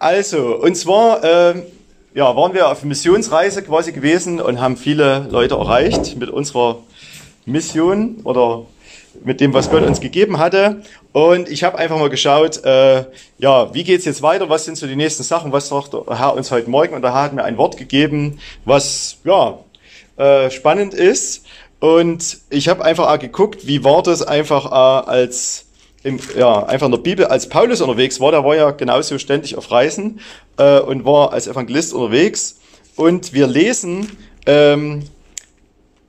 Also, 0.00 0.56
und 0.56 0.76
zwar 0.76 1.22
äh, 1.22 1.62
ja, 2.14 2.34
waren 2.34 2.54
wir 2.54 2.70
auf 2.70 2.84
Missionsreise 2.84 3.62
quasi 3.62 3.92
gewesen 3.92 4.40
und 4.40 4.58
haben 4.58 4.78
viele 4.78 5.28
Leute 5.30 5.56
erreicht 5.56 6.16
mit 6.16 6.30
unserer 6.30 6.78
Mission 7.44 8.16
oder 8.24 8.64
mit 9.22 9.42
dem, 9.42 9.52
was 9.52 9.70
Gott 9.70 9.82
uns 9.82 10.00
gegeben 10.00 10.38
hatte. 10.38 10.80
Und 11.12 11.50
ich 11.50 11.64
habe 11.64 11.78
einfach 11.78 11.98
mal 11.98 12.08
geschaut, 12.08 12.64
äh, 12.64 13.04
ja, 13.36 13.74
wie 13.74 13.84
geht's 13.84 14.06
jetzt 14.06 14.22
weiter? 14.22 14.48
Was 14.48 14.64
sind 14.64 14.78
so 14.78 14.86
die 14.86 14.96
nächsten 14.96 15.22
Sachen? 15.22 15.52
Was 15.52 15.68
sagt 15.68 15.92
der 15.92 16.18
Herr 16.18 16.34
uns 16.34 16.50
heute 16.50 16.70
Morgen? 16.70 16.94
Und 16.94 17.02
der 17.02 17.12
Herr 17.12 17.24
hat 17.24 17.34
mir 17.34 17.44
ein 17.44 17.58
Wort 17.58 17.76
gegeben, 17.76 18.40
was 18.64 19.18
ja 19.24 19.58
äh, 20.16 20.50
spannend 20.50 20.94
ist. 20.94 21.44
Und 21.78 22.38
ich 22.48 22.70
habe 22.70 22.82
einfach 22.86 23.12
auch 23.12 23.18
geguckt, 23.18 23.66
wie 23.66 23.84
war 23.84 24.02
das 24.02 24.22
einfach 24.22 24.64
äh, 24.64 25.10
als 25.10 25.66
im, 26.02 26.18
ja, 26.36 26.64
einfach 26.64 26.86
in 26.86 26.92
der 26.92 26.98
Bibel, 26.98 27.26
als 27.26 27.48
Paulus 27.48 27.80
unterwegs 27.80 28.20
war, 28.20 28.32
der 28.32 28.44
war 28.44 28.56
ja 28.56 28.70
genauso 28.70 29.18
ständig 29.18 29.56
auf 29.56 29.70
Reisen 29.70 30.20
äh, 30.56 30.80
und 30.80 31.04
war 31.04 31.32
als 31.32 31.46
Evangelist 31.46 31.92
unterwegs. 31.92 32.58
Und 32.96 33.32
wir 33.32 33.46
lesen, 33.46 34.16
ähm, 34.46 35.02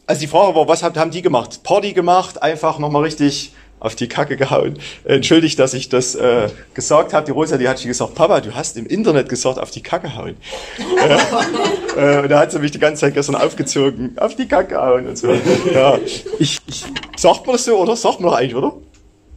also 0.05 0.21
die 0.21 0.27
Frage 0.27 0.55
war, 0.55 0.67
was 0.67 0.83
haben 0.83 1.11
die 1.11 1.21
gemacht? 1.21 1.63
Party 1.63 1.93
gemacht, 1.93 2.41
einfach 2.41 2.79
nochmal 2.79 3.03
richtig 3.03 3.53
auf 3.81 3.95
die 3.95 4.07
Kacke 4.07 4.37
gehauen. 4.37 4.77
Entschuldigt, 5.05 5.57
dass 5.57 5.73
ich 5.73 5.89
das 5.89 6.13
äh, 6.15 6.49
gesagt 6.75 7.13
habe. 7.13 7.25
Die 7.25 7.31
Rosa, 7.31 7.57
die 7.57 7.67
hat 7.67 7.79
schon 7.79 7.87
gesagt, 7.87 8.13
Papa, 8.13 8.39
du 8.39 8.53
hast 8.53 8.77
im 8.77 8.85
Internet 8.85 9.27
gesagt, 9.27 9.57
auf 9.57 9.71
die 9.71 9.81
Kacke 9.81 10.15
hauen. 10.15 10.37
äh, 11.97 12.19
und 12.19 12.29
da 12.29 12.39
hat 12.39 12.51
sie 12.51 12.59
mich 12.59 12.71
die 12.71 12.79
ganze 12.79 13.01
Zeit 13.01 13.15
gestern 13.15 13.35
aufgezogen, 13.35 14.15
auf 14.17 14.35
die 14.35 14.47
Kacke 14.47 14.79
hauen 14.79 15.07
und 15.07 15.17
so. 15.17 15.33
Ja, 15.73 15.97
ich, 16.39 16.59
ich, 16.67 16.85
sagt 17.17 17.47
man 17.47 17.55
das 17.55 17.65
so, 17.65 17.77
oder? 17.77 17.95
Sagt 17.95 18.19
man 18.19 18.29
doch 18.29 18.37
eigentlich, 18.37 18.55
oder? 18.55 18.73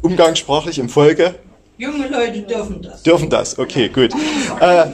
Umgangssprachlich 0.04 0.78
im 0.78 0.90
Folge. 0.90 1.34
Junge 1.78 2.08
Leute 2.08 2.42
dürfen 2.42 2.82
das. 2.82 3.02
Dürfen 3.02 3.30
das, 3.30 3.58
okay, 3.58 3.88
gut. 3.88 4.10
Äh, 4.60 4.84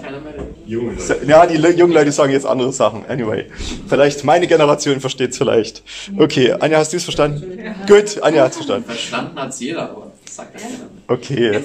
ja, 1.27 1.47
die 1.47 1.57
jungen 1.57 1.93
Leute 1.93 2.13
sagen 2.13 2.33
jetzt 2.33 2.47
andere 2.47 2.73
Sachen. 2.73 3.05
Anyway, 3.09 3.47
vielleicht 3.89 4.23
meine 4.23 4.47
Generation 4.47 5.01
versteht 5.01 5.33
es 5.33 5.39
vielleicht. 5.39 5.83
Okay, 6.17 6.53
Anja, 6.53 6.79
hast 6.79 6.93
du 6.93 6.97
es 6.97 7.03
verstanden? 7.03 7.59
Ja. 7.59 7.75
Gut, 7.89 8.23
Anja 8.23 8.45
hat 8.45 8.53
es 8.53 8.57
verstanden. 8.59 8.85
Verstanden 8.89 9.41
hat 9.41 9.51
es 9.51 9.59
jeder, 9.59 9.91
aber 9.91 10.13
sagt 10.31 10.55
das 10.55 10.63
jeder. 10.63 10.85
Okay. 11.09 11.61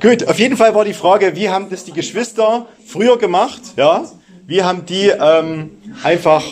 Gut, 0.00 0.28
auf 0.28 0.38
jeden 0.38 0.56
Fall 0.56 0.72
war 0.72 0.84
die 0.84 0.94
Frage, 0.94 1.34
wie 1.34 1.50
haben 1.50 1.68
das 1.68 1.84
die 1.84 1.92
Geschwister 1.92 2.66
früher 2.86 3.18
gemacht? 3.18 3.60
Ja, 3.76 4.04
wie 4.46 4.62
haben 4.62 4.86
die 4.86 5.08
ähm, 5.08 5.70
einfach 6.04 6.44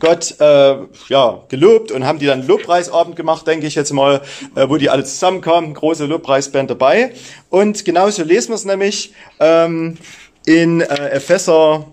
Gott 0.00 0.34
äh, 0.40 0.76
ja, 1.08 1.44
gelobt 1.48 1.90
und 1.92 2.06
haben 2.06 2.18
die 2.18 2.26
dann 2.26 2.46
Lobpreisabend 2.46 3.16
gemacht, 3.16 3.46
denke 3.46 3.66
ich 3.66 3.74
jetzt 3.74 3.92
mal, 3.92 4.22
äh, 4.54 4.68
wo 4.68 4.76
die 4.76 4.90
alle 4.90 5.04
zusammenkamen, 5.04 5.74
große 5.74 6.06
Lobpreisband 6.06 6.70
dabei. 6.70 7.12
Und 7.50 7.84
genauso 7.84 8.22
lesen 8.22 8.48
wir 8.48 8.54
es 8.54 8.64
nämlich 8.64 9.12
ähm, 9.40 9.96
in 10.46 10.80
äh, 10.80 11.10
Epheser, 11.10 11.86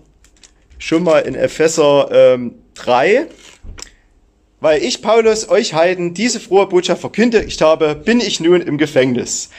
schon 0.78 1.02
mal 1.02 1.20
in 1.20 1.34
Epheser 1.34 2.08
ähm, 2.12 2.54
3. 2.74 3.26
Weil 4.60 4.82
ich, 4.82 5.02
Paulus, 5.02 5.48
euch 5.48 5.74
Heiden 5.74 6.14
diese 6.14 6.40
frohe 6.40 6.66
Botschaft 6.66 7.02
verkündigt 7.02 7.60
habe, 7.60 7.94
bin 7.94 8.20
ich 8.20 8.40
nun 8.40 8.62
im 8.62 8.78
Gefängnis. 8.78 9.50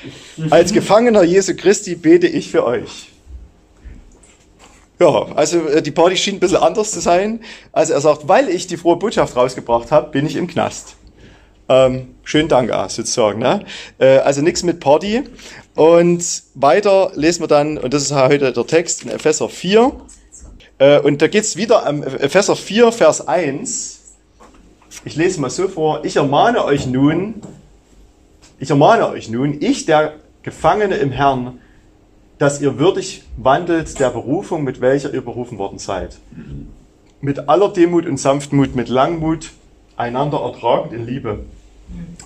Als 0.49 0.73
Gefangener 0.73 1.23
Jesu 1.23 1.55
Christi 1.55 1.95
bete 1.95 2.27
ich 2.27 2.49
für 2.49 2.65
euch. 2.65 3.11
Ja, 4.99 5.27
also 5.35 5.67
äh, 5.67 5.81
die 5.81 5.91
Party 5.91 6.17
schien 6.17 6.35
ein 6.35 6.39
bisschen 6.39 6.57
anders 6.57 6.91
zu 6.91 6.99
sein. 6.99 7.41
Also 7.71 7.93
er 7.93 8.01
sagt, 8.01 8.27
weil 8.27 8.49
ich 8.49 8.67
die 8.67 8.77
frohe 8.77 8.97
Botschaft 8.97 9.35
rausgebracht 9.35 9.91
habe, 9.91 10.09
bin 10.11 10.25
ich 10.25 10.35
im 10.35 10.47
Knast. 10.47 10.95
Ähm, 11.69 12.15
schönen 12.23 12.47
Dank, 12.47 12.71
ah, 12.71 12.89
sozusagen. 12.89 13.39
Ne? 13.39 13.65
Äh, 13.99 14.17
also 14.19 14.41
nichts 14.41 14.63
mit 14.63 14.79
Party. 14.79 15.23
Und 15.75 16.43
weiter 16.55 17.11
lesen 17.13 17.43
wir 17.43 17.47
dann, 17.47 17.77
und 17.77 17.93
das 17.93 18.03
ist 18.03 18.13
heute 18.13 18.51
der 18.51 18.67
Text 18.67 19.03
in 19.03 19.09
Epheser 19.09 19.49
4. 19.49 19.91
Äh, 20.79 20.99
und 20.99 21.21
da 21.21 21.27
geht's 21.27 21.57
wieder 21.57 21.85
am 21.85 22.03
Epheser 22.03 22.55
4, 22.55 22.91
Vers 22.91 23.27
1. 23.27 23.99
Ich 25.05 25.15
lese 25.15 25.39
mal 25.39 25.49
so 25.49 25.67
vor. 25.67 26.05
Ich 26.05 26.15
ermahne 26.15 26.63
euch 26.63 26.87
nun, 26.87 27.35
ich 28.59 28.69
ermahne 28.69 29.07
euch 29.09 29.29
nun, 29.29 29.61
ich, 29.61 29.85
der 29.85 30.15
Gefangene 30.41 30.95
im 30.95 31.11
Herrn, 31.11 31.59
dass 32.37 32.61
ihr 32.61 32.77
würdig 32.77 33.23
wandelt 33.37 33.99
der 33.99 34.09
Berufung, 34.09 34.63
mit 34.63 34.81
welcher 34.81 35.13
ihr 35.13 35.21
berufen 35.21 35.57
worden 35.57 35.79
seid. 35.79 36.17
Mit 37.21 37.49
aller 37.49 37.69
Demut 37.69 38.05
und 38.05 38.17
Sanftmut, 38.17 38.75
mit 38.75 38.89
Langmut, 38.89 39.51
einander 39.95 40.39
ertragend 40.41 40.93
in 40.93 41.05
Liebe. 41.05 41.45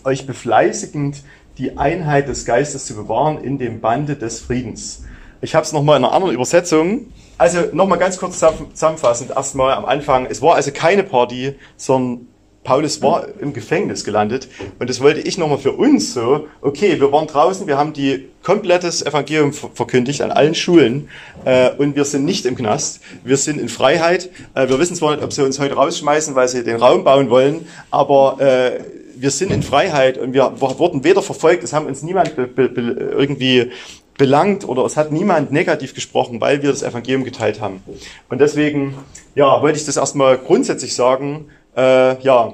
Euch 0.03 0.27
befleißigend, 0.27 1.23
die 1.57 1.77
Einheit 1.77 2.27
des 2.27 2.45
Geistes 2.45 2.85
zu 2.85 2.95
bewahren 2.95 3.43
in 3.43 3.57
dem 3.57 3.79
Bande 3.79 4.15
des 4.15 4.41
Friedens. 4.41 5.05
Ich 5.41 5.55
habe 5.55 5.65
es 5.65 5.73
nochmal 5.73 5.97
in 5.97 6.03
einer 6.03 6.13
anderen 6.13 6.33
Übersetzung. 6.33 7.07
Also 7.37 7.61
nochmal 7.71 7.97
ganz 7.97 8.17
kurz 8.17 8.39
zusammenfassend, 8.39 9.31
erstmal 9.31 9.73
am 9.73 9.85
Anfang. 9.85 10.27
Es 10.27 10.41
war 10.41 10.55
also 10.55 10.71
keine 10.71 11.03
Party, 11.03 11.55
sondern 11.77 12.27
Paulus 12.63 13.01
war 13.01 13.27
im 13.39 13.53
Gefängnis 13.53 14.03
gelandet 14.03 14.47
und 14.77 14.89
das 14.89 15.01
wollte 15.01 15.21
ich 15.21 15.37
nochmal 15.37 15.57
für 15.57 15.71
uns 15.71 16.13
so, 16.13 16.47
okay, 16.61 16.99
wir 16.99 17.11
waren 17.11 17.25
draußen, 17.25 17.65
wir 17.65 17.77
haben 17.77 17.93
die 17.93 18.29
komplettes 18.43 19.03
Evangelium 19.03 19.51
verkündigt 19.51 20.21
an 20.21 20.31
allen 20.31 20.53
Schulen 20.53 21.09
äh, 21.45 21.71
und 21.71 21.95
wir 21.95 22.05
sind 22.05 22.23
nicht 22.23 22.45
im 22.45 22.55
Knast, 22.55 23.01
wir 23.23 23.37
sind 23.37 23.59
in 23.59 23.67
Freiheit. 23.67 24.29
Äh, 24.53 24.69
wir 24.69 24.77
wissen 24.77 24.95
zwar 24.95 25.15
nicht, 25.15 25.23
ob 25.23 25.33
sie 25.33 25.43
uns 25.43 25.59
heute 25.59 25.73
rausschmeißen, 25.73 26.35
weil 26.35 26.47
sie 26.47 26.63
den 26.63 26.77
Raum 26.77 27.03
bauen 27.03 27.29
wollen, 27.29 27.67
aber 27.89 28.39
äh, 28.39 28.79
wir 29.15 29.31
sind 29.31 29.51
in 29.51 29.63
Freiheit 29.63 30.17
und 30.17 30.33
wir 30.33 30.59
wurden 30.59 31.03
weder 31.03 31.21
verfolgt, 31.21 31.63
es 31.63 31.73
haben 31.73 31.87
uns 31.87 32.03
niemand 32.03 32.35
be, 32.35 32.47
be, 32.47 32.69
irgendwie 32.69 33.71
belangt 34.17 34.67
oder 34.67 34.85
es 34.85 34.97
hat 34.97 35.11
niemand 35.11 35.51
negativ 35.51 35.95
gesprochen, 35.95 36.39
weil 36.41 36.61
wir 36.61 36.69
das 36.69 36.83
Evangelium 36.83 37.23
geteilt 37.23 37.59
haben. 37.59 37.81
Und 38.29 38.39
deswegen, 38.39 38.95
ja, 39.33 39.61
wollte 39.61 39.79
ich 39.79 39.85
das 39.85 39.97
erstmal 39.97 40.37
grundsätzlich 40.37 40.93
sagen, 40.93 41.45
äh, 41.75 42.21
ja, 42.21 42.53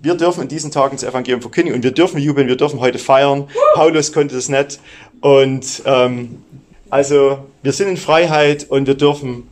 wir 0.00 0.14
dürfen 0.16 0.42
in 0.42 0.48
diesen 0.48 0.70
Tagen 0.70 0.96
das 0.96 1.04
Evangelium 1.04 1.40
verkündigen 1.40 1.76
und 1.76 1.84
wir 1.84 1.92
dürfen 1.92 2.18
jubeln, 2.18 2.48
wir 2.48 2.56
dürfen 2.56 2.80
heute 2.80 2.98
feiern. 2.98 3.48
Paulus 3.74 4.12
konnte 4.12 4.34
das 4.34 4.48
nicht. 4.48 4.80
Und 5.20 5.82
ähm, 5.86 6.42
also 6.90 7.38
wir 7.62 7.72
sind 7.72 7.88
in 7.88 7.96
Freiheit 7.96 8.68
und 8.68 8.86
wir 8.86 8.96
dürfen 8.96 9.48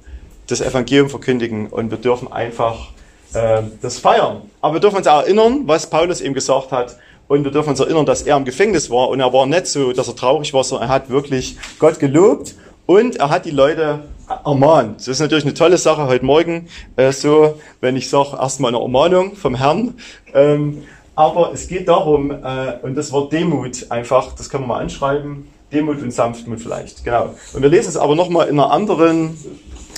das 0.49 0.61
Evangelium 0.61 1.09
verkündigen 1.09 1.69
und 1.69 1.91
wir 1.91 1.99
dürfen 1.99 2.33
einfach 2.33 2.89
äh, 3.35 3.63
das 3.81 3.99
feiern. 3.99 4.43
Aber 4.61 4.75
wir 4.75 4.81
dürfen 4.81 4.97
uns 4.97 5.07
auch 5.07 5.23
erinnern, 5.23 5.63
was 5.67 5.89
Paulus 5.89 6.21
eben 6.21 6.35
gesagt 6.35 6.73
hat. 6.73 6.97
Und 7.29 7.45
wir 7.45 7.53
dürfen 7.53 7.71
uns 7.71 7.79
erinnern, 7.79 8.05
dass 8.05 8.23
er 8.23 8.37
im 8.37 8.45
Gefängnis 8.45 8.91
war 8.91 9.09
und 9.09 9.21
er 9.21 9.33
war 9.33 9.47
nicht 9.47 9.69
so, 9.69 9.93
dass 9.93 10.09
er 10.09 10.17
traurig 10.17 10.53
war, 10.53 10.65
sondern 10.65 10.89
er 10.89 10.95
hat 10.95 11.11
wirklich 11.11 11.57
Gott 11.79 12.01
gelobt 12.01 12.57
und 12.91 13.19
er 13.21 13.31
hat 13.31 13.45
die 13.45 13.53
Leute 13.53 14.01
ermahnt. 14.45 14.99
Das 14.99 15.07
ist 15.07 15.21
natürlich 15.21 15.45
eine 15.45 15.55
tolle 15.55 15.79
Sache 15.79 16.09
heute 16.09 16.25
Morgen, 16.25 16.67
äh, 16.97 17.13
so, 17.13 17.61
wenn 17.81 17.95
ich 17.95 18.11
sage, 18.11 18.37
erstmal 18.37 18.75
eine 18.75 18.83
Ermahnung 18.83 19.37
vom 19.37 19.55
Herrn. 19.55 19.95
Ähm, 20.35 20.83
aber 21.15 21.53
es 21.55 21.69
geht 21.69 21.87
darum, 21.87 22.33
äh, 22.33 22.79
und 22.83 22.97
das 22.97 23.13
Wort 23.13 23.33
Demut 23.33 23.89
einfach, 23.93 24.35
das 24.35 24.51
können 24.51 24.65
wir 24.65 24.69
mal 24.69 24.81
anschreiben, 24.81 25.47
Demut 25.73 26.03
und 26.03 26.11
Sanftmut 26.11 26.61
vielleicht, 26.61 27.05
genau. 27.05 27.37
Und 27.53 27.63
wir 27.63 27.69
lesen 27.69 27.91
es 27.91 27.97
aber 27.97 28.17
nochmal 28.17 28.49
in 28.49 28.59
einer 28.59 28.73
anderen 28.73 29.39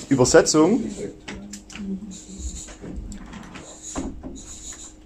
Übersetzung. 0.09 0.83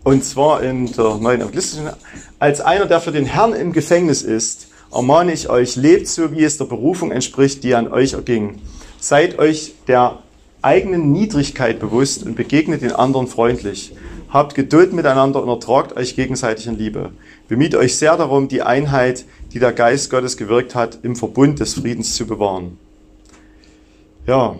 Und 0.03 0.25
zwar 0.25 0.61
in 0.61 0.91
der 0.91 1.15
neuen 1.15 1.39
Evangelistischen. 1.39 1.89
Als 2.37 2.59
einer, 2.59 2.85
der 2.85 2.99
für 2.99 3.13
den 3.13 3.25
Herrn 3.25 3.53
im 3.53 3.71
Gefängnis 3.71 4.23
ist, 4.23 4.66
ermahne 4.91 5.33
ich 5.33 5.49
euch, 5.49 5.75
lebt 5.75 6.07
so, 6.07 6.31
wie 6.31 6.43
es 6.43 6.57
der 6.57 6.65
Berufung 6.65 7.11
entspricht, 7.11 7.63
die 7.63 7.75
an 7.75 7.91
euch 7.91 8.13
erging 8.13 8.59
Seid 8.99 9.37
euch 9.37 9.73
der 9.87 10.19
eigenen 10.61 11.11
Niedrigkeit 11.11 11.79
bewusst 11.79 12.23
und 12.23 12.35
begegnet 12.35 12.81
den 12.81 12.91
anderen 12.91 13.27
freundlich. 13.27 13.93
Habt 14.29 14.55
Geduld 14.55 14.91
miteinander 14.91 15.41
und 15.41 15.49
ertragt 15.49 15.95
euch 15.95 16.15
gegenseitig 16.15 16.67
in 16.67 16.77
Liebe. 16.77 17.11
Bemüht 17.47 17.75
euch 17.75 17.95
sehr 17.95 18.17
darum, 18.17 18.47
die 18.47 18.63
Einheit, 18.63 19.25
die 19.53 19.59
der 19.59 19.71
Geist 19.71 20.09
Gottes 20.09 20.35
gewirkt 20.35 20.75
hat, 20.75 20.99
im 21.03 21.15
Verbund 21.15 21.59
des 21.59 21.75
Friedens 21.75 22.15
zu 22.15 22.25
bewahren. 22.25 22.77
Ja, 24.25 24.57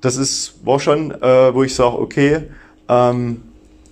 das 0.00 0.16
ist, 0.16 0.64
war 0.64 0.78
schon, 0.78 1.10
äh, 1.10 1.54
wo 1.54 1.64
ich 1.64 1.74
sage, 1.74 1.98
okay, 1.98 2.42
ähm, 2.88 3.42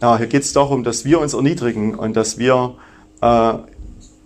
ja, 0.01 0.17
hier 0.19 0.29
geht 0.29 0.43
es 0.43 0.53
darum, 0.53 0.85
dass 0.85 1.05
wir 1.05 1.19
uns 1.19 1.35
erniedrigen 1.35 1.95
und 1.95 2.15
dass 2.15 2.39
wir 2.39 2.77
äh, 3.21 3.55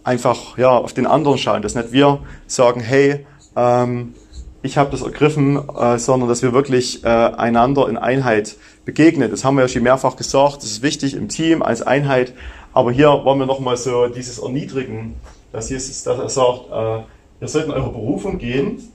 einfach 0.04 0.58
ja, 0.58 0.70
auf 0.70 0.92
den 0.92 1.06
anderen 1.06 1.38
schauen, 1.38 1.62
dass 1.62 1.74
nicht 1.74 1.92
wir 1.92 2.20
sagen, 2.46 2.80
hey, 2.80 3.26
ähm, 3.56 4.14
ich 4.62 4.78
habe 4.78 4.90
das 4.90 5.02
ergriffen, 5.02 5.60
äh, 5.76 5.98
sondern 5.98 6.28
dass 6.28 6.42
wir 6.42 6.52
wirklich 6.52 7.04
äh, 7.04 7.08
einander 7.08 7.88
in 7.88 7.96
Einheit 7.96 8.56
begegnen. 8.84 9.30
Das 9.30 9.44
haben 9.44 9.56
wir 9.56 9.62
ja 9.62 9.68
schon 9.68 9.82
mehrfach 9.82 10.16
gesagt. 10.16 10.58
Das 10.58 10.70
ist 10.70 10.82
wichtig 10.82 11.14
im 11.14 11.28
Team 11.28 11.62
als 11.62 11.82
Einheit. 11.82 12.32
Aber 12.72 12.92
hier 12.92 13.08
wollen 13.08 13.38
wir 13.38 13.46
nochmal 13.46 13.76
so 13.76 14.06
dieses 14.06 14.38
Erniedrigen, 14.38 15.14
dass 15.52 15.68
Jesus, 15.68 16.02
dass 16.04 16.18
er 16.18 16.28
sagt, 16.28 16.70
äh, 16.70 17.42
ihr 17.42 17.48
sollt 17.48 17.66
in 17.66 17.72
eure 17.72 17.90
Berufung 17.90 18.38
gehen. 18.38 18.92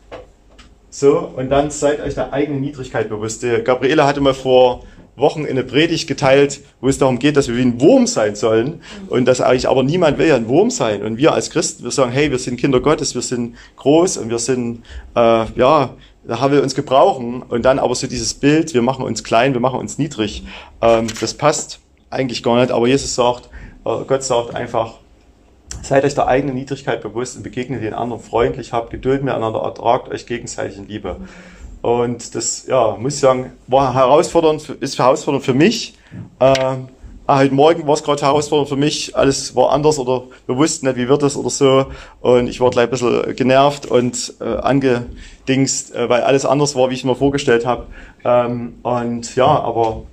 So, 0.89 1.31
und 1.36 1.50
dann 1.50 1.69
seid 1.69 2.00
euch 2.01 2.15
der 2.15 2.33
eigenen 2.33 2.62
Niedrigkeit 2.62 3.09
bewusst. 3.09 3.45
Gabriele 3.65 4.06
hatte 4.06 4.21
mal 4.21 4.33
vor 4.33 4.83
Wochen 5.18 5.46
in 5.46 5.50
eine 5.50 5.64
Predigt 5.64 6.08
geteilt, 6.08 6.62
wo 6.80 6.88
es 6.88 7.00
darum 7.00 7.18
geht, 7.18 7.38
dass 7.38 7.48
wir 7.48 7.58
wie 7.58 7.64
ein 7.64 7.81
Wurm 7.81 8.06
sein 8.06 8.36
sollen 8.36 8.81
und 9.10 9.25
dass 9.25 9.42
eigentlich 9.42 9.68
aber 9.68 9.81
niemand 9.81 10.19
will 10.19 10.28
ja 10.28 10.36
ein 10.36 10.48
Wurm 10.48 10.69
sein. 10.69 11.02
Und 11.02 11.18
wir 11.18 11.34
als 11.34 11.50
Christen, 11.50 11.84
wir 11.84 11.92
sagen, 11.92 12.12
hey, 12.12 12.30
wir 12.30 12.38
sind 12.38 12.58
Kinder 12.58 12.80
Gottes, 12.80 13.16
wir 13.16 13.24
sind 13.24 13.56
groß 13.78 14.18
und 14.18 14.30
wir 14.30 14.38
sind, 14.38 14.84
äh, 15.16 15.46
ja, 15.56 15.90
da 16.28 16.40
haben 16.40 16.54
wir 16.54 16.62
uns 16.62 16.75
gebrauchen. 16.75 17.42
Und 17.42 17.66
dann 17.66 17.80
aber 17.80 17.96
so 17.96 18.06
dieses 18.06 18.36
Bild, 18.36 18.75
wir 18.75 18.84
machen 18.84 19.04
uns 19.04 19.24
klein, 19.24 19.54
wir 19.54 19.60
machen 19.60 19.80
uns 19.80 19.98
niedrig, 19.98 20.46
ähm, 20.81 21.08
das 21.19 21.34
passt 21.34 21.80
eigentlich 22.12 22.44
gar 22.44 22.60
nicht. 22.60 22.72
Aber 22.72 22.88
Jesus 22.88 23.16
sagt, 23.16 23.50
äh, 23.86 24.04
Gott 24.06 24.24
sagt 24.24 24.54
einfach, 24.54 24.96
seid 25.81 26.04
euch 26.04 26.14
der 26.14 26.28
eigenen 26.28 26.56
Niedrigkeit 26.56 27.02
bewusst 27.02 27.38
und 27.38 27.44
begegnet 27.44 27.81
den 27.81 27.96
anderen 27.96 28.22
freundlich, 28.22 28.72
habt 28.72 28.92
Geduld 28.92 29.24
miteinander, 29.24 29.62
ertragt 29.62 30.10
euch 30.10 30.28
gegenseitig 30.28 30.78
in 30.78 30.88
Liebe. 30.88 31.18
Und 31.88 32.36
das, 32.36 32.66
ja, 32.68 32.98
muss 33.00 33.13
ich 33.13 33.22
sagen, 33.22 33.54
war 33.68 33.94
herausfordernd, 33.94 34.75
ist 34.81 35.00
herausfordernd 35.00 35.45
für 35.45 35.54
mich. 35.54 35.94
Ähm, 36.42 36.89
heute 37.30 37.54
Morgen 37.54 37.88
war 37.88 37.94
es 37.94 38.04
gerade 38.04 38.24
herausfordernd 38.24 38.68
für 38.68 38.75
mich. 38.75 39.16
Alles 39.16 39.56
war 39.56 39.72
anders 39.72 39.98
oder 39.98 40.24
wir 40.48 40.57
wussten 40.57 40.86
nicht, 40.86 40.98
wie 40.98 41.07
wird 41.07 41.24
es 41.24 41.38
oder 41.38 41.50
so. 41.50 41.86
Und 42.19 42.50
ich 42.50 42.60
war 42.60 42.72
gleich 42.72 42.88
ein 42.88 42.89
bisschen 42.89 43.34
genervt 43.38 43.86
und 43.86 44.34
äh, 44.42 44.44
angedingst, 44.44 45.95
äh, 45.95 46.10
weil 46.10 46.24
alles 46.24 46.44
anders 46.44 46.75
war, 46.75 46.89
wie 46.89 46.95
ich 46.95 47.06
mir 47.06 47.16
vorgestellt 47.16 47.66
habe. 47.66 47.86
Ähm, 48.25 48.80
und 48.83 49.33
ja, 49.38 49.48
aber 49.48 50.04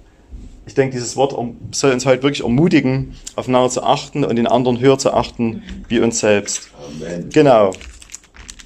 ich 0.67 0.75
denke, 0.75 0.93
dieses 0.93 1.17
Wort 1.17 1.37
soll 1.73 1.91
uns 1.91 2.06
heute 2.06 2.23
wirklich 2.23 2.44
ermutigen, 2.44 3.17
aufeinander 3.35 3.70
zu 3.70 3.82
achten 3.82 4.23
und 4.23 4.37
den 4.37 4.47
anderen 4.47 4.79
höher 4.79 4.99
zu 4.99 5.12
achten 5.12 5.65
wie 5.88 5.99
uns 5.99 6.20
selbst. 6.20 6.70
Amen. 7.03 7.31
Genau. 7.31 7.73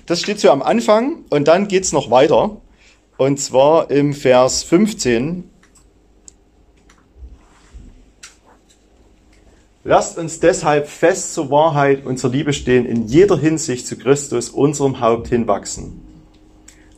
Das 0.05 0.21
steht 0.21 0.41
so 0.41 0.51
am 0.51 0.61
Anfang 0.61 1.25
und 1.31 1.49
dann 1.49 1.69
geht's 1.69 1.93
noch 1.93 2.11
weiter. 2.11 2.59
Und 3.19 3.41
zwar 3.41 3.91
im 3.91 4.15
Vers 4.15 4.63
15. 4.63 5.51
Lasst 9.83 10.19
uns 10.19 10.39
deshalb 10.39 10.87
fest 10.87 11.35
zur 11.35 11.51
Wahrheit 11.51 12.07
und 12.07 12.19
zur 12.19 12.31
Liebe 12.31 12.53
stehen, 12.53 12.87
in 12.87 13.09
jeder 13.09 13.37
Hinsicht 13.37 13.89
zu 13.89 13.99
Christus, 13.99 14.51
unserem 14.51 15.01
Haupt 15.01 15.27
hinwachsen. 15.27 16.01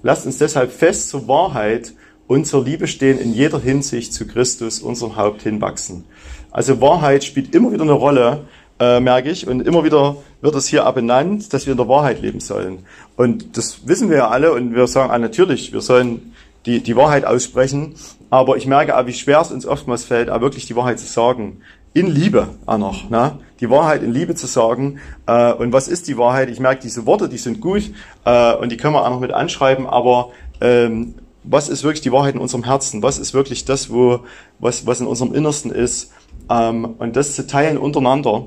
Lasst 0.03 0.27
uns 0.27 0.37
deshalb 0.37 0.73
fest 0.73 1.09
zur 1.09 1.27
Wahrheit 1.27 1.95
und 2.27 2.47
zur 2.47 2.65
Liebe 2.65 2.87
stehen, 2.87 3.19
in 3.19 3.33
jeder 3.33 3.59
Hinsicht 3.59 4.13
zu 4.13 4.27
Christus, 4.27 4.81
unserem 4.81 5.17
Haupt 5.17 5.41
hinwachsen. 5.41 6.05
Also 6.51 6.83
Wahrheit 6.83 7.25
spielt 7.25 7.55
immer 7.55 7.73
wieder 7.73 7.85
eine 7.85 7.93
Rolle, 7.93 8.47
äh, 8.81 8.99
merke 8.99 9.31
ich, 9.31 9.47
und 9.47 9.61
immer 9.61 9.85
wieder 9.85 10.17
wird 10.41 10.55
es 10.55 10.67
hier 10.67 10.91
benannt, 10.93 11.53
dass 11.53 11.67
wir 11.67 11.73
in 11.73 11.77
der 11.77 11.89
Wahrheit 11.89 12.23
leben 12.23 12.41
sollen. 12.41 12.81
Und 13.17 13.57
das 13.57 13.87
wissen 13.87 14.09
wir 14.09 14.17
ja 14.17 14.29
alle 14.29 14.53
und 14.53 14.75
wir 14.75 14.87
sagen, 14.87 15.11
ah, 15.11 15.19
natürlich, 15.19 15.73
wir 15.73 15.83
sollen 15.83 16.35
die, 16.67 16.81
die 16.81 16.97
Wahrheit 16.97 17.25
aussprechen, 17.25 17.95
aber 18.31 18.57
ich 18.57 18.67
merke 18.67 18.97
auch, 18.97 19.07
wie 19.07 19.13
schwer 19.13 19.41
es 19.41 19.51
uns 19.51 19.67
oftmals 19.67 20.05
fällt, 20.05 20.31
auch 20.31 20.41
wirklich 20.41 20.67
die 20.67 20.77
Wahrheit 20.77 20.99
zu 20.99 21.07
sagen. 21.07 21.61
In 21.93 22.07
Liebe 22.07 22.49
auch 22.67 22.79
noch, 22.79 23.11
ne? 23.11 23.39
die 23.59 23.69
Wahrheit 23.69 24.03
in 24.03 24.13
Liebe 24.13 24.35
zu 24.35 24.47
sagen. 24.47 25.01
Äh, 25.27 25.53
und 25.53 25.73
was 25.73 25.89
ist 25.89 26.09
die 26.09 26.17
Wahrheit? 26.17 26.49
Ich 26.49 26.61
merke, 26.61 26.81
diese 26.83 27.05
Worte, 27.05 27.29
die 27.29 27.39
sind 27.39 27.61
gut 27.61 27.91
äh, 28.25 28.55
und 28.55 28.71
die 28.71 28.77
können 28.77 28.95
wir 28.95 29.05
auch 29.05 29.11
noch 29.11 29.21
mit 29.21 29.33
anschreiben, 29.33 29.87
aber 29.87 30.31
ähm, 30.61 31.15
was 31.43 31.69
ist 31.69 31.83
wirklich 31.83 32.03
die 32.03 32.13
Wahrheit 32.13 32.35
in 32.35 32.41
unserem 32.41 32.65
Herzen? 32.65 33.03
Was 33.03 33.19
ist 33.19 33.35
wirklich 33.35 33.65
das, 33.65 33.91
wo, 33.91 34.21
was, 34.59 34.87
was 34.87 35.01
in 35.01 35.07
unserem 35.07 35.35
Innersten 35.35 35.71
ist? 35.71 36.13
Ähm, 36.49 36.85
und 36.99 37.17
das 37.17 37.35
zu 37.35 37.47
teilen 37.47 37.79
untereinander 37.79 38.47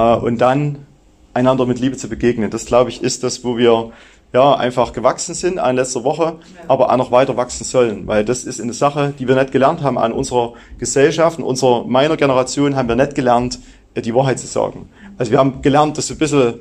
und 0.00 0.38
dann 0.38 0.86
einander 1.34 1.66
mit 1.66 1.78
Liebe 1.78 1.96
zu 1.96 2.08
begegnen. 2.08 2.50
Das, 2.50 2.66
glaube 2.66 2.90
ich, 2.90 3.02
ist 3.02 3.22
das, 3.22 3.44
wo 3.44 3.56
wir 3.56 3.92
ja, 4.32 4.54
einfach 4.54 4.92
gewachsen 4.92 5.34
sind 5.34 5.58
an 5.58 5.76
letzter 5.76 6.04
Woche, 6.04 6.36
aber 6.68 6.90
auch 6.90 6.96
noch 6.96 7.10
weiter 7.10 7.36
wachsen 7.36 7.64
sollen, 7.64 8.06
weil 8.06 8.24
das 8.24 8.44
ist 8.44 8.60
eine 8.60 8.72
Sache, 8.72 9.14
die 9.18 9.28
wir 9.28 9.34
nicht 9.34 9.52
gelernt 9.52 9.82
haben 9.82 9.98
an 9.98 10.12
unserer 10.12 10.54
Gesellschaft, 10.78 11.38
unserer, 11.38 11.84
meiner 11.84 12.16
Generation 12.16 12.76
haben 12.76 12.88
wir 12.88 12.96
nicht 12.96 13.14
gelernt, 13.14 13.58
äh, 13.94 14.02
die 14.02 14.14
Wahrheit 14.14 14.38
zu 14.38 14.46
sagen. 14.46 14.88
Also 15.16 15.32
wir 15.32 15.38
haben 15.38 15.62
gelernt, 15.62 15.96
das 15.96 16.08
so 16.08 16.14
ein 16.14 16.18
bisschen 16.18 16.54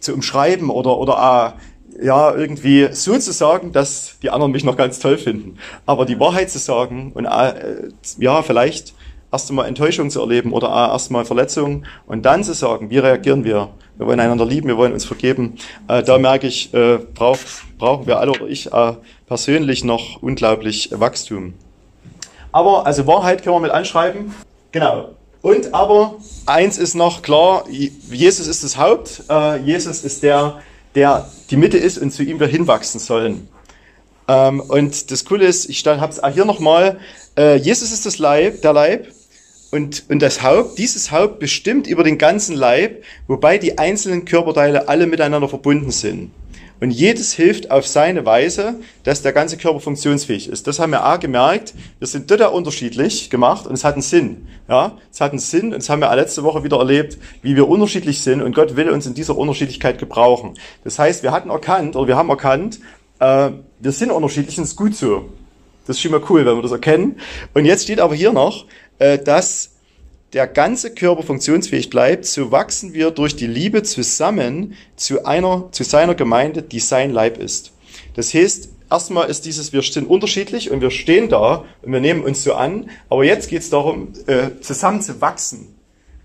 zu 0.00 0.14
umschreiben 0.14 0.70
oder, 0.70 0.96
oder 0.96 1.56
äh, 2.00 2.06
ja, 2.06 2.34
irgendwie 2.34 2.88
so 2.92 3.18
zu 3.18 3.32
sagen, 3.32 3.72
dass 3.72 4.18
die 4.22 4.30
anderen 4.30 4.52
mich 4.52 4.64
noch 4.64 4.76
ganz 4.76 4.98
toll 4.98 5.18
finden. 5.18 5.58
Aber 5.84 6.06
die 6.06 6.18
Wahrheit 6.18 6.50
zu 6.50 6.58
sagen 6.58 7.12
und 7.14 7.26
äh, 7.26 7.88
ja, 8.18 8.42
vielleicht 8.42 8.94
erst 9.32 9.48
einmal 9.50 9.66
Enttäuschung 9.66 10.10
zu 10.10 10.20
erleben 10.20 10.52
oder 10.52 10.68
erst 10.68 11.08
einmal 11.08 11.24
Verletzung 11.24 11.84
und 12.06 12.24
dann 12.24 12.44
zu 12.44 12.52
sagen, 12.52 12.90
wie 12.90 12.98
reagieren 12.98 13.44
wir? 13.44 13.70
Wir 13.96 14.06
wollen 14.06 14.20
einander 14.20 14.44
lieben, 14.44 14.68
wir 14.68 14.76
wollen 14.76 14.92
uns 14.92 15.04
vergeben. 15.04 15.56
Äh, 15.88 16.02
da 16.02 16.18
merke 16.18 16.46
ich, 16.46 16.72
äh, 16.74 16.98
brauch, 16.98 17.38
brauchen 17.78 18.06
wir 18.06 18.18
alle 18.18 18.32
oder 18.32 18.46
ich 18.46 18.72
äh, 18.72 18.92
persönlich 19.26 19.84
noch 19.84 20.22
unglaublich 20.22 20.90
Wachstum. 20.92 21.54
Aber 22.52 22.86
also 22.86 23.06
Wahrheit 23.06 23.42
können 23.42 23.56
wir 23.56 23.60
mit 23.60 23.70
anschreiben. 23.70 24.34
Genau. 24.72 25.10
Und 25.40 25.74
aber 25.74 26.16
eins 26.46 26.78
ist 26.78 26.94
noch 26.94 27.22
klar, 27.22 27.64
Jesus 27.68 28.46
ist 28.46 28.62
das 28.62 28.76
Haupt, 28.76 29.24
äh, 29.28 29.56
Jesus 29.58 30.04
ist 30.04 30.22
der, 30.22 30.60
der 30.94 31.28
die 31.50 31.56
Mitte 31.56 31.78
ist 31.78 31.98
und 31.98 32.12
zu 32.12 32.22
ihm 32.22 32.38
wir 32.38 32.46
hinwachsen 32.46 33.00
sollen. 33.00 33.48
Ähm, 34.28 34.60
und 34.60 35.10
das 35.10 35.24
Coole 35.24 35.46
ist, 35.46 35.68
ich 35.68 35.84
habe 35.86 36.12
es 36.12 36.20
hier 36.34 36.44
nochmal, 36.44 36.98
äh, 37.36 37.56
Jesus 37.56 37.92
ist 37.92 38.06
das 38.06 38.18
Leib, 38.18 38.62
der 38.62 38.72
Leib 38.72 39.08
und, 39.72 40.04
und 40.10 40.20
das 40.20 40.42
Haupt, 40.42 40.78
dieses 40.78 41.10
Haupt 41.10 41.38
bestimmt 41.38 41.86
über 41.86 42.04
den 42.04 42.18
ganzen 42.18 42.54
Leib, 42.54 43.02
wobei 43.26 43.56
die 43.56 43.78
einzelnen 43.78 44.26
Körperteile 44.26 44.88
alle 44.88 45.06
miteinander 45.06 45.48
verbunden 45.48 45.90
sind. 45.90 46.30
Und 46.82 46.90
jedes 46.90 47.32
hilft 47.32 47.70
auf 47.70 47.86
seine 47.86 48.26
Weise, 48.26 48.74
dass 49.04 49.22
der 49.22 49.32
ganze 49.32 49.56
Körper 49.56 49.80
funktionsfähig 49.80 50.48
ist. 50.48 50.66
Das 50.66 50.78
haben 50.78 50.90
wir 50.90 51.04
A 51.04 51.16
gemerkt. 51.16 51.74
Wir 52.00 52.08
sind 52.08 52.28
total 52.28 52.52
unterschiedlich 52.52 53.30
gemacht 53.30 53.66
und 53.66 53.72
es 53.74 53.84
hat 53.84 53.94
einen 53.94 54.02
Sinn. 54.02 54.48
Ja, 54.68 54.98
es 55.10 55.20
hat 55.20 55.30
einen 55.30 55.38
Sinn 55.38 55.66
und 55.66 55.76
das 55.76 55.88
haben 55.88 56.00
wir 56.00 56.14
letzte 56.14 56.42
Woche 56.42 56.64
wieder 56.64 56.78
erlebt, 56.78 57.16
wie 57.40 57.56
wir 57.56 57.66
unterschiedlich 57.66 58.20
sind 58.20 58.42
und 58.42 58.54
Gott 58.54 58.76
will 58.76 58.90
uns 58.90 59.06
in 59.06 59.14
dieser 59.14 59.38
Unterschiedlichkeit 59.38 59.98
gebrauchen. 59.98 60.54
Das 60.84 60.98
heißt, 60.98 61.22
wir 61.22 61.32
hatten 61.32 61.48
erkannt 61.48 61.96
oder 61.96 62.08
wir 62.08 62.16
haben 62.16 62.28
erkannt, 62.28 62.80
äh, 63.20 63.52
wir 63.80 63.92
sind 63.92 64.10
unterschiedlich 64.10 64.58
und 64.58 64.64
es 64.64 64.70
ist 64.70 64.76
gut 64.76 64.96
so. 64.96 65.30
Das 65.86 65.96
ist 65.96 66.02
schon 66.02 66.12
mal 66.12 66.22
cool, 66.30 66.46
wenn 66.46 66.56
wir 66.56 66.62
das 66.62 66.72
erkennen. 66.72 67.16
Und 67.54 67.64
jetzt 67.64 67.84
steht 67.84 68.00
aber 68.00 68.14
hier 68.14 68.32
noch, 68.32 68.66
dass 68.98 69.70
der 70.32 70.46
ganze 70.46 70.94
Körper 70.94 71.22
funktionsfähig 71.22 71.90
bleibt, 71.90 72.24
so 72.24 72.50
wachsen 72.50 72.94
wir 72.94 73.10
durch 73.10 73.36
die 73.36 73.46
Liebe 73.46 73.82
zusammen 73.82 74.74
zu 74.96 75.24
einer, 75.24 75.68
zu 75.72 75.84
seiner 75.84 76.14
Gemeinde, 76.14 76.62
die 76.62 76.80
sein 76.80 77.10
Leib 77.10 77.38
ist. 77.38 77.72
Das 78.14 78.32
heißt, 78.32 78.70
erstmal 78.90 79.28
ist 79.28 79.44
dieses, 79.44 79.72
wir 79.72 79.82
sind 79.82 80.08
unterschiedlich 80.08 80.70
und 80.70 80.80
wir 80.80 80.90
stehen 80.90 81.28
da 81.28 81.64
und 81.82 81.92
wir 81.92 82.00
nehmen 82.00 82.22
uns 82.22 82.44
so 82.44 82.54
an, 82.54 82.90
aber 83.08 83.24
jetzt 83.24 83.48
geht 83.50 83.62
es 83.62 83.70
darum, 83.70 84.12
äh, 84.26 84.50
zusammen 84.60 85.02
zu 85.02 85.20
wachsen, 85.20 85.74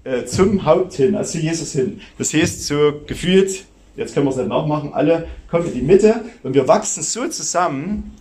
äh, 0.03 0.25
zum 0.25 0.65
Haupt 0.65 0.93
hin, 0.93 1.15
also 1.15 1.33
zu 1.33 1.39
Jesus 1.39 1.73
hin. 1.73 2.01
Das 2.17 2.33
heißt, 2.33 2.65
so 2.65 2.93
gefühlt, 3.05 3.65
jetzt 3.97 4.13
können 4.13 4.25
wir 4.25 4.31
es 4.31 4.37
nicht 4.37 4.49
nachmachen, 4.49 4.93
alle 4.93 5.27
kommen 5.49 5.67
in 5.67 5.73
die 5.73 5.81
Mitte 5.81 6.23
und 6.43 6.53
wir 6.53 6.67
wachsen 6.67 7.03
so 7.03 7.27
zusammen, 7.27 8.13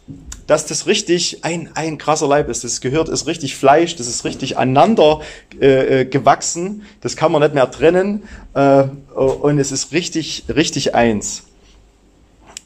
dass 0.46 0.66
das 0.66 0.86
richtig 0.86 1.44
ein, 1.44 1.70
ein 1.74 1.98
krasser 1.98 2.28
Leib 2.28 2.48
ist. 2.48 2.64
Das 2.64 2.80
gehört 2.80 3.08
ist 3.08 3.26
richtig 3.26 3.56
Fleisch, 3.56 3.96
das 3.96 4.06
ist 4.06 4.24
richtig 4.24 4.58
aneinander 4.58 5.20
äh, 5.60 6.02
äh, 6.02 6.04
gewachsen. 6.04 6.82
Das 7.00 7.16
kann 7.16 7.32
man 7.32 7.42
nicht 7.42 7.54
mehr 7.54 7.70
trennen. 7.70 8.22
Äh, 8.54 8.84
und 9.14 9.58
es 9.58 9.72
ist 9.72 9.92
richtig, 9.92 10.44
richtig 10.54 10.94
eins. 10.94 11.44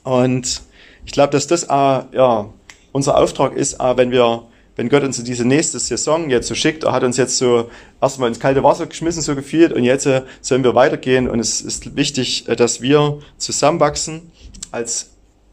Und 0.03 0.63
ich 1.07 1.13
glaube, 1.13 1.33
dass 1.33 1.47
das 1.47 1.65
äh, 1.65 1.69
ja, 1.69 2.49
unser 2.93 3.17
Auftrag 3.17 3.55
ist, 3.55 3.81
äh, 3.81 3.97
wenn 3.97 4.11
wir 4.11 4.45
wenn 4.77 4.89
Gott 4.89 5.03
uns 5.03 5.19
in 5.19 5.27
diese 5.27 5.45
nächste 5.45 5.79
Saison 5.79 6.31
jetzt 6.31 6.49
so 6.49 6.55
schickt, 6.55 6.85
er 6.85 6.93
hat 6.93 7.03
uns 7.03 7.19
jetzt 7.19 7.37
so 7.37 7.69
erstmal 8.01 8.29
ins 8.29 8.41
kalte 8.41 8.63
Wasser 8.63 8.87
geschmissen, 8.87 9.21
so 9.21 9.35
gefühlt, 9.35 9.75
und 9.75 9.85
jetzt 9.85 10.07
äh, 10.07 10.23
sollen 10.41 10.65
wir 10.65 10.75
weitergehen. 10.75 11.29
Und 11.29 11.39
es 11.39 11.61
ist 11.61 11.97
wichtig, 11.97 12.49
äh, 12.49 12.57
dass 12.57 12.81
wir 12.81 13.19
zusammenwachsen 13.37 14.31
als 14.71 15.11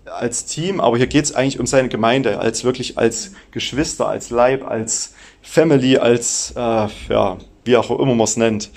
als 0.10 0.46
Team, 0.46 0.80
aber 0.80 0.98
hier 0.98 1.08
geht 1.08 1.26
es 1.26 1.36
eigentlich 1.36 1.60
um 1.60 1.66
seine 1.66 1.90
Gemeinde, 1.90 2.40
als 2.40 2.64
wirklich 2.64 2.98
als 2.98 3.32
Geschwister, 3.52 4.08
als 4.08 4.30
Leib, 4.30 4.68
als 4.68 5.14
Family, 5.42 5.98
als, 5.98 6.54
äh, 6.56 6.88
ja, 7.10 7.38
wie 7.64 7.78
auch 7.78 7.90
immer 7.92 8.16
man 8.16 8.22
es 8.22 8.38
nennt. 8.38 8.70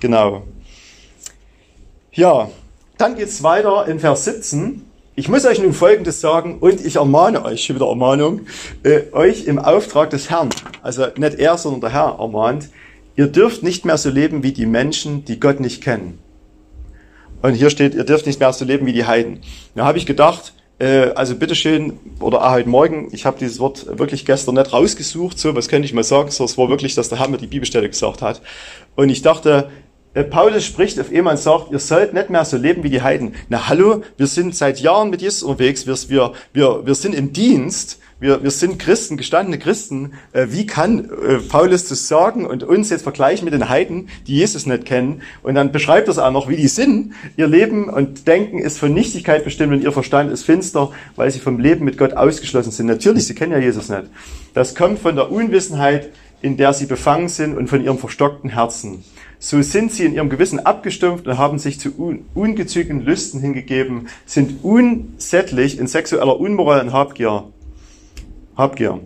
Genau. 0.00 0.44
Ja, 2.12 2.50
dann 2.98 3.16
geht 3.16 3.28
es 3.28 3.42
weiter 3.42 3.86
in 3.88 4.00
Vers 4.00 4.24
17. 4.24 4.84
Ich 5.14 5.28
muss 5.28 5.44
euch 5.44 5.60
nun 5.60 5.72
Folgendes 5.72 6.20
sagen 6.20 6.58
und 6.60 6.84
ich 6.84 6.96
ermahne 6.96 7.44
euch, 7.44 7.64
schon 7.64 7.76
wieder 7.76 7.88
Ermahnung, 7.88 8.42
äh, 8.82 9.02
euch 9.12 9.44
im 9.44 9.58
Auftrag 9.58 10.10
des 10.10 10.30
Herrn, 10.30 10.48
also 10.82 11.06
nicht 11.16 11.38
er, 11.38 11.58
sondern 11.58 11.80
der 11.82 11.92
Herr 11.92 12.16
ermahnt, 12.18 12.70
ihr 13.16 13.26
dürft 13.26 13.62
nicht 13.62 13.84
mehr 13.84 13.98
so 13.98 14.08
leben 14.08 14.42
wie 14.42 14.52
die 14.52 14.66
Menschen, 14.66 15.24
die 15.24 15.38
Gott 15.38 15.60
nicht 15.60 15.82
kennen. 15.82 16.18
Und 17.42 17.54
hier 17.54 17.70
steht, 17.70 17.94
ihr 17.94 18.04
dürft 18.04 18.26
nicht 18.26 18.40
mehr 18.40 18.52
so 18.52 18.64
leben 18.64 18.86
wie 18.86 18.92
die 18.92 19.04
Heiden. 19.04 19.40
Da 19.74 19.84
habe 19.84 19.98
ich 19.98 20.06
gedacht, 20.06 20.54
also 21.14 21.36
bitteschön, 21.36 21.98
oder 22.18 22.44
auch 22.44 22.50
heute 22.52 22.68
Morgen, 22.68 23.08
ich 23.12 23.24
habe 23.24 23.38
dieses 23.38 23.60
Wort 23.60 23.98
wirklich 23.98 24.26
gestern 24.26 24.56
nicht 24.56 24.72
rausgesucht, 24.72 25.38
so 25.38 25.54
was 25.54 25.68
könnte 25.68 25.86
ich 25.86 25.94
mal 25.94 26.02
sagen, 26.02 26.30
so 26.30 26.44
es 26.44 26.58
war 26.58 26.68
wirklich, 26.68 26.94
dass 26.94 27.08
der 27.08 27.20
Herr 27.20 27.28
mir 27.28 27.38
die 27.38 27.46
Bibelstelle 27.46 27.88
gesagt 27.88 28.20
hat. 28.20 28.42
Und 28.96 29.08
ich 29.08 29.22
dachte, 29.22 29.70
äh, 30.14 30.24
Paulus 30.24 30.64
spricht 30.64 31.00
auf 31.00 31.10
und 31.10 31.38
sagt, 31.38 31.70
ihr 31.70 31.78
sollt 31.78 32.14
nicht 32.14 32.30
mehr 32.30 32.44
so 32.44 32.56
leben 32.56 32.82
wie 32.82 32.90
die 32.90 33.00
Heiden. 33.00 33.34
Na 33.48 33.68
hallo, 33.68 34.02
wir 34.16 34.26
sind 34.26 34.56
seit 34.56 34.80
Jahren 34.80 35.10
mit 35.10 35.22
Jesus 35.22 35.44
unterwegs, 35.44 35.86
wir, 35.86 36.32
wir, 36.52 36.84
wir 36.84 36.94
sind 36.94 37.14
im 37.14 37.32
Dienst, 37.32 37.98
wir, 38.22 38.40
wir 38.44 38.52
sind 38.52 38.78
Christen, 38.78 39.16
gestandene 39.16 39.58
Christen. 39.58 40.12
Äh, 40.32 40.46
wie 40.50 40.64
kann 40.64 41.10
äh, 41.10 41.38
Paulus 41.38 41.88
das 41.88 42.06
sagen 42.06 42.46
und 42.46 42.62
uns 42.62 42.88
jetzt 42.88 43.02
vergleichen 43.02 43.44
mit 43.44 43.52
den 43.52 43.68
Heiden, 43.68 44.08
die 44.28 44.36
Jesus 44.36 44.64
nicht 44.64 44.84
kennen? 44.84 45.22
Und 45.42 45.56
dann 45.56 45.72
beschreibt 45.72 46.06
er 46.06 46.12
es 46.12 46.18
auch 46.18 46.30
noch, 46.30 46.48
wie 46.48 46.54
die 46.54 46.68
sind. 46.68 47.14
Ihr 47.36 47.48
Leben 47.48 47.88
und 47.88 48.28
Denken 48.28 48.60
ist 48.60 48.78
von 48.78 48.94
Nichtigkeit 48.94 49.42
bestimmt 49.42 49.72
und 49.72 49.82
ihr 49.82 49.90
Verstand 49.90 50.30
ist 50.30 50.44
finster, 50.44 50.92
weil 51.16 51.32
sie 51.32 51.40
vom 51.40 51.58
Leben 51.58 51.84
mit 51.84 51.98
Gott 51.98 52.12
ausgeschlossen 52.12 52.70
sind. 52.70 52.86
Natürlich, 52.86 53.26
sie 53.26 53.34
kennen 53.34 53.50
ja 53.50 53.58
Jesus 53.58 53.88
nicht. 53.88 54.04
Das 54.54 54.76
kommt 54.76 55.00
von 55.00 55.16
der 55.16 55.32
Unwissenheit, 55.32 56.10
in 56.42 56.56
der 56.56 56.74
sie 56.74 56.86
befangen 56.86 57.28
sind 57.28 57.56
und 57.56 57.66
von 57.66 57.82
ihrem 57.82 57.98
verstockten 57.98 58.50
Herzen. 58.50 59.02
So 59.40 59.60
sind 59.62 59.90
sie 59.90 60.04
in 60.04 60.14
ihrem 60.14 60.30
Gewissen 60.30 60.60
abgestumpft 60.60 61.26
und 61.26 61.38
haben 61.38 61.58
sich 61.58 61.80
zu 61.80 61.88
un 61.98 62.24
ungezügelten 62.34 63.04
Lüsten 63.04 63.40
hingegeben, 63.40 64.06
sind 64.26 64.62
unsättlich 64.62 65.80
in 65.80 65.88
sexueller 65.88 66.38
Unmoral 66.38 66.82
und 66.82 66.92
Habgier. 66.92 67.46
Habgier. 68.56 69.00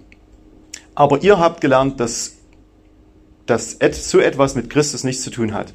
Aber 0.94 1.22
ihr 1.22 1.38
habt 1.38 1.60
gelernt, 1.60 2.00
dass, 2.00 2.36
dass 3.46 3.78
so 4.10 4.18
etwas 4.18 4.54
mit 4.54 4.70
Christus 4.70 5.04
nichts 5.04 5.22
zu 5.22 5.30
tun 5.30 5.54
hat. 5.54 5.72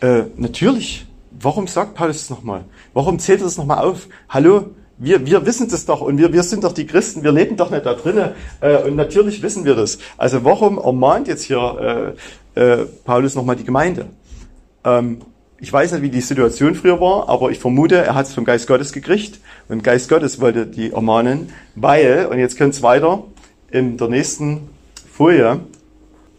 Äh, 0.00 0.24
natürlich. 0.36 1.06
Warum 1.30 1.66
sagt 1.66 1.94
Paulus 1.94 2.18
das 2.18 2.30
nochmal? 2.30 2.64
Warum 2.92 3.18
zählt 3.18 3.40
er 3.40 3.44
das 3.44 3.56
nochmal 3.56 3.78
auf? 3.78 4.08
Hallo? 4.28 4.70
Wir, 4.98 5.26
wir 5.26 5.44
wissen 5.46 5.68
das 5.68 5.86
doch 5.86 6.00
und 6.00 6.18
wir, 6.18 6.32
wir 6.32 6.42
sind 6.42 6.62
doch 6.62 6.72
die 6.72 6.86
Christen, 6.86 7.24
wir 7.24 7.32
leben 7.32 7.56
doch 7.56 7.70
nicht 7.70 7.84
da 7.84 7.94
drinnen 7.94 8.32
äh, 8.60 8.76
und 8.76 8.94
natürlich 8.94 9.42
wissen 9.42 9.64
wir 9.64 9.74
das. 9.74 9.98
Also 10.16 10.44
warum 10.44 10.78
ermahnt 10.78 11.26
jetzt 11.26 11.42
hier 11.42 12.14
äh, 12.54 12.60
äh, 12.60 12.86
Paulus 13.04 13.34
nochmal 13.34 13.56
die 13.56 13.64
Gemeinde? 13.64 14.06
Ähm, 14.84 15.22
ich 15.62 15.72
weiß 15.72 15.92
nicht, 15.92 16.02
wie 16.02 16.10
die 16.10 16.20
Situation 16.20 16.74
früher 16.74 17.00
war, 17.00 17.28
aber 17.28 17.52
ich 17.52 17.60
vermute, 17.60 17.94
er 17.94 18.16
hat 18.16 18.26
es 18.26 18.34
vom 18.34 18.44
Geist 18.44 18.66
Gottes 18.66 18.92
gekriegt 18.92 19.38
und 19.68 19.84
Geist 19.84 20.08
Gottes 20.08 20.40
wollte 20.40 20.66
die 20.66 20.90
ermahnen, 20.90 21.50
weil, 21.76 22.26
und 22.26 22.40
jetzt 22.40 22.58
könnt 22.58 22.74
es 22.74 22.82
weiter, 22.82 23.22
in 23.70 23.96
der 23.96 24.08
nächsten 24.08 24.68
Folie, 25.12 25.60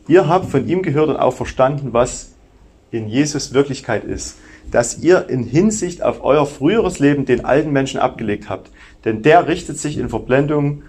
ihr 0.10 0.28
habt 0.28 0.52
von 0.52 0.68
ihm 0.68 0.82
gehört 0.82 1.08
und 1.08 1.16
auch 1.16 1.34
verstanden, 1.34 1.94
was 1.94 2.34
in 2.92 3.08
Jesus 3.08 3.54
Wirklichkeit 3.54 4.04
ist, 4.04 4.40
dass 4.70 5.00
ihr 5.00 5.30
in 5.30 5.46
Hinsicht 5.46 6.04
auf 6.04 6.22
euer 6.22 6.46
früheres 6.46 7.00
Leben 7.00 7.24
den 7.26 7.46
alten 7.46 7.72
Menschen 7.72 8.02
abgelegt 8.02 8.50
habt, 8.50 8.72
denn 9.06 9.22
der 9.22 9.48
richtet 9.48 9.78
sich 9.78 9.98
in 9.98 10.10
Verblendung 10.10 10.84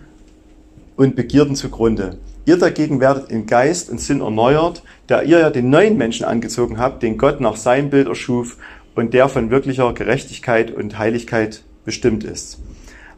und 0.97 1.15
Begierden 1.15 1.55
zugrunde. 1.55 2.19
Ihr 2.47 2.59
dagegen 2.59 3.01
werdet 3.01 3.31
in 3.31 3.47
Geist 3.47 3.89
und 3.91 4.01
Sinn 4.01 4.21
erneuert, 4.21 4.83
da 5.07 5.23
ihr 5.23 5.39
ja 5.39 5.51
den 5.51 5.71
neuen 5.71 5.97
Menschen 5.97 6.27
angezogen 6.27 6.79
habt, 6.79 7.03
den 7.03 7.17
Gott 7.17 7.41
nach 7.41 7.57
seinem 7.57 7.91
Bild 7.91 8.07
erschuf 8.07 8.59
und 8.95 9.15
der 9.15 9.29
von 9.29 9.51
wirklicher 9.51 9.93
Gerechtigkeit 9.95 10.71
und 10.71 10.99
Heiligkeit 10.99 11.63
bestimmt 11.85 12.25
ist. 12.25 12.59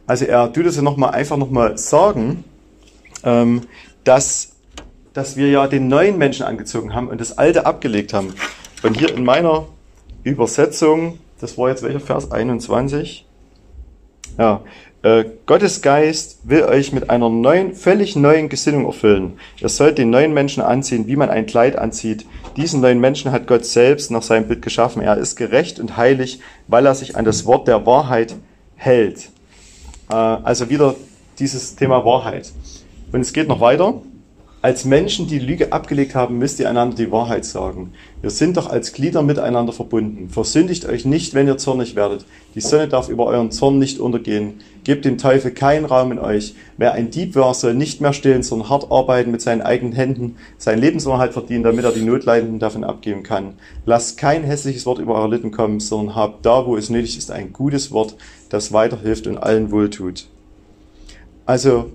Also 0.07 0.25
er 0.25 0.53
tut 0.53 0.67
es 0.67 0.77
ja 0.77 0.83
nochmal 0.83 1.11
einfach 1.11 1.37
nochmal 1.37 1.77
sagen, 1.77 2.45
ähm, 3.25 3.63
dass, 4.05 4.53
dass 5.13 5.37
wir 5.37 5.49
ja 5.49 5.67
den 5.67 5.89
neuen 5.89 6.19
Menschen 6.19 6.47
angezogen 6.47 6.95
haben 6.95 7.09
und 7.09 7.21
das 7.21 7.37
alte 7.37 7.67
abgelegt 7.67 8.13
haben. 8.13 8.35
Und 8.83 8.97
hier 8.97 9.13
in 9.13 9.25
meiner 9.25 9.67
Übersetzung, 10.23 11.19
das 11.41 11.59
war 11.59 11.69
jetzt 11.71 11.83
welcher 11.83 12.01
Vers? 12.01 12.31
21. 12.31 13.27
Ja, 14.39 14.63
äh, 15.07 15.25
Gottes 15.47 15.83
Geist 15.83 16.41
will 16.43 16.65
euch 16.65 16.93
mit 16.93 17.11
einer 17.11 17.29
neuen, 17.29 17.75
völlig 17.75 18.17
neuen 18.17 18.49
Gesinnung 18.49 18.87
erfüllen. 18.87 19.35
Ihr 19.61 19.69
sollt 19.69 19.99
den 19.99 20.11
neuen 20.11 20.35
Menschen 20.35 20.65
anziehen, 20.65 21.07
wie 21.07 21.15
man 21.15 21.31
ein 21.31 21.47
Kleid 21.47 21.79
anzieht. 21.79 22.27
Diesen 22.57 22.81
neuen 22.81 22.99
Menschen 22.99 23.31
hat 23.31 23.47
Gott 23.47 23.65
selbst 23.65 24.11
nach 24.11 24.23
seinem 24.23 24.49
Bild 24.49 24.63
geschaffen. 24.63 25.03
Er 25.03 25.17
ist 25.17 25.37
gerecht 25.37 25.79
und 25.79 25.97
heilig, 25.97 26.41
weil 26.67 26.87
er 26.87 26.97
sich 26.97 27.17
an 27.17 27.25
das 27.25 27.47
Wort 27.47 27.69
der 27.69 27.87
Wahrheit 27.87 28.35
hält. 28.75 29.29
Äh, 30.11 30.15
also 30.15 30.71
wieder 30.71 30.97
dieses 31.39 31.77
Thema 31.77 32.05
Wahrheit. 32.05 32.53
Und 33.13 33.21
es 33.21 33.33
geht 33.33 33.47
noch 33.47 33.61
weiter. 33.61 34.03
Als 34.67 34.85
Menschen, 34.85 35.29
die 35.29 35.39
Lüge 35.39 35.73
abgelegt 35.73 36.17
haben, 36.17 36.39
müsst 36.39 36.59
ihr 36.59 36.69
einander 36.69 36.97
die 36.97 37.13
Wahrheit 37.13 37.45
sagen. 37.45 37.93
Wir 38.21 38.31
sind 38.31 38.57
doch 38.57 38.69
als 38.69 38.93
Glieder 38.93 39.23
miteinander 39.23 39.73
verbunden. 39.73 40.29
Versündigt 40.29 40.87
euch 40.87 41.05
nicht, 41.05 41.35
wenn 41.35 41.47
ihr 41.47 41.57
zornig 41.57 41.95
werdet. 41.95 42.27
Die 42.57 42.61
Sonne 42.61 42.89
darf 42.89 43.09
über 43.09 43.27
euren 43.27 43.53
Zorn 43.53 43.79
nicht 43.79 44.01
untergehen. 44.01 44.55
Gebt 44.83 45.05
dem 45.05 45.19
Teufel 45.19 45.53
keinen 45.53 45.85
Raum 45.85 46.11
in 46.11 46.19
euch. 46.19 46.57
Wer 46.79 46.95
ein 46.95 47.11
Dieb 47.11 47.37
war, 47.37 47.55
soll 47.55 47.75
nicht 47.75 48.01
mehr 48.01 48.13
stehlen, 48.13 48.43
sondern 48.43 48.69
hart 48.69 48.91
arbeiten 48.91 49.31
mit 49.31 49.41
seinen 49.41 49.63
eigenen 49.63 49.93
Händen, 49.93 50.35
seinen 50.59 50.81
Lebensunterhalt 50.81 51.33
verdienen, 51.33 51.63
damit 51.63 51.85
er 51.85 51.93
die 51.93 52.03
Notleidenden 52.03 52.59
davon 52.59 52.83
abgeben 52.83 53.23
kann. 53.23 53.55
Lasst 53.85 54.19
kein 54.19 54.43
hässliches 54.43 54.85
Wort 54.85 54.99
über 54.99 55.15
eure 55.15 55.29
Lippen 55.29 55.53
kommen, 55.53 55.79
sondern 55.79 56.17
habt 56.17 56.45
da, 56.45 56.67
wo 56.67 56.77
es 56.77 56.91
nötig 56.91 57.17
ist, 57.17 57.31
ein 57.31 57.53
gutes 57.53 57.93
Wort, 57.93 58.17
das 58.49 58.73
weiterhilft 58.73 59.29
und 59.29 59.39
allen 59.39 59.71
wohltut. 59.71 60.27
Also, 61.45 61.93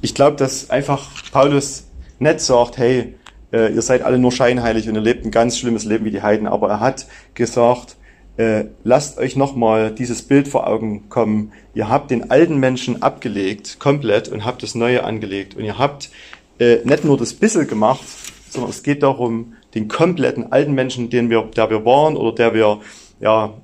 ich 0.00 0.14
glaube, 0.14 0.36
dass 0.36 0.70
einfach 0.70 1.10
Paulus 1.32 1.86
nicht 2.24 2.40
sagt, 2.40 2.78
hey, 2.78 3.14
äh, 3.52 3.72
ihr 3.72 3.82
seid 3.82 4.02
alle 4.02 4.18
nur 4.18 4.32
scheinheilig 4.32 4.88
und 4.88 4.96
ihr 4.96 5.00
lebt 5.00 5.24
ein 5.24 5.30
ganz 5.30 5.56
schlimmes 5.56 5.84
Leben 5.84 6.04
wie 6.04 6.10
die 6.10 6.22
Heiden, 6.22 6.48
aber 6.48 6.68
er 6.68 6.80
hat 6.80 7.06
gesagt, 7.34 7.96
äh, 8.36 8.64
lasst 8.82 9.18
euch 9.18 9.36
nochmal 9.36 9.92
dieses 9.92 10.22
Bild 10.22 10.48
vor 10.48 10.66
Augen 10.66 11.08
kommen. 11.08 11.52
Ihr 11.72 11.88
habt 11.88 12.10
den 12.10 12.32
alten 12.32 12.58
Menschen 12.58 13.02
abgelegt, 13.02 13.78
komplett, 13.78 14.28
und 14.28 14.44
habt 14.44 14.64
das 14.64 14.74
Neue 14.74 15.04
angelegt. 15.04 15.54
Und 15.54 15.64
ihr 15.64 15.78
habt 15.78 16.10
äh, 16.58 16.78
nicht 16.84 17.04
nur 17.04 17.16
das 17.16 17.32
bisschen 17.32 17.68
gemacht, 17.68 18.04
sondern 18.50 18.70
es 18.70 18.82
geht 18.82 19.04
darum, 19.04 19.54
den 19.76 19.86
kompletten 19.86 20.50
alten 20.50 20.72
Menschen, 20.72 21.10
den 21.10 21.30
wir, 21.30 21.42
der 21.42 21.70
wir 21.70 21.84
waren 21.84 22.16
oder 22.16 22.34
der 22.34 22.54
wir, 22.54 22.80
ja, 23.20 23.54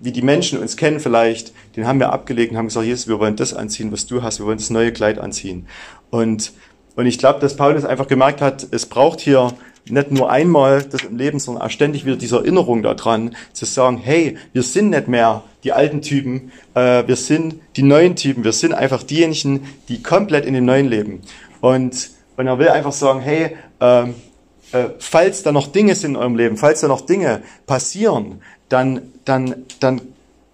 wie 0.00 0.12
die 0.12 0.22
Menschen 0.22 0.58
uns 0.58 0.76
kennen 0.76 1.00
vielleicht, 1.00 1.52
den 1.76 1.86
haben 1.86 1.98
wir 1.98 2.12
abgelegt 2.12 2.52
und 2.52 2.58
haben 2.58 2.68
gesagt, 2.68 2.86
Jesus, 2.86 3.08
wir 3.08 3.18
wollen 3.18 3.36
das 3.36 3.54
anziehen, 3.54 3.92
was 3.92 4.06
du 4.06 4.22
hast, 4.22 4.38
wir 4.38 4.46
wollen 4.46 4.58
das 4.58 4.70
neue 4.70 4.92
Kleid 4.92 5.18
anziehen. 5.18 5.66
Und 6.10 6.52
und 6.98 7.06
ich 7.06 7.18
glaube, 7.18 7.38
dass 7.38 7.54
Paulus 7.54 7.84
einfach 7.84 8.08
gemerkt 8.08 8.40
hat, 8.40 8.66
es 8.72 8.86
braucht 8.86 9.20
hier 9.20 9.52
nicht 9.88 10.10
nur 10.10 10.32
einmal 10.32 10.82
das 10.82 11.04
im 11.04 11.16
Leben, 11.16 11.38
sondern 11.38 11.62
auch 11.62 11.70
ständig 11.70 12.04
wieder 12.04 12.16
diese 12.16 12.38
Erinnerung 12.38 12.82
daran, 12.82 13.36
zu 13.52 13.66
sagen, 13.66 13.98
hey, 14.02 14.36
wir 14.52 14.64
sind 14.64 14.90
nicht 14.90 15.06
mehr 15.06 15.44
die 15.62 15.72
alten 15.72 16.02
Typen, 16.02 16.50
äh, 16.74 17.06
wir 17.06 17.14
sind 17.14 17.60
die 17.76 17.84
neuen 17.84 18.16
Typen, 18.16 18.42
wir 18.42 18.50
sind 18.50 18.74
einfach 18.74 19.04
diejenigen, 19.04 19.68
die 19.88 20.02
komplett 20.02 20.44
in 20.44 20.54
dem 20.54 20.64
neuen 20.64 20.88
leben. 20.88 21.20
Und, 21.60 22.10
und 22.36 22.46
er 22.48 22.58
will 22.58 22.68
einfach 22.68 22.90
sagen, 22.90 23.20
hey, 23.20 23.56
äh, 23.78 24.02
äh, 24.02 24.06
falls 24.98 25.44
da 25.44 25.52
noch 25.52 25.68
Dinge 25.68 25.94
sind 25.94 26.10
in 26.10 26.16
eurem 26.16 26.34
Leben, 26.34 26.56
falls 26.56 26.80
da 26.80 26.88
noch 26.88 27.02
Dinge 27.02 27.42
passieren, 27.64 28.42
dann, 28.70 29.02
dann, 29.24 29.54
dann 29.78 30.00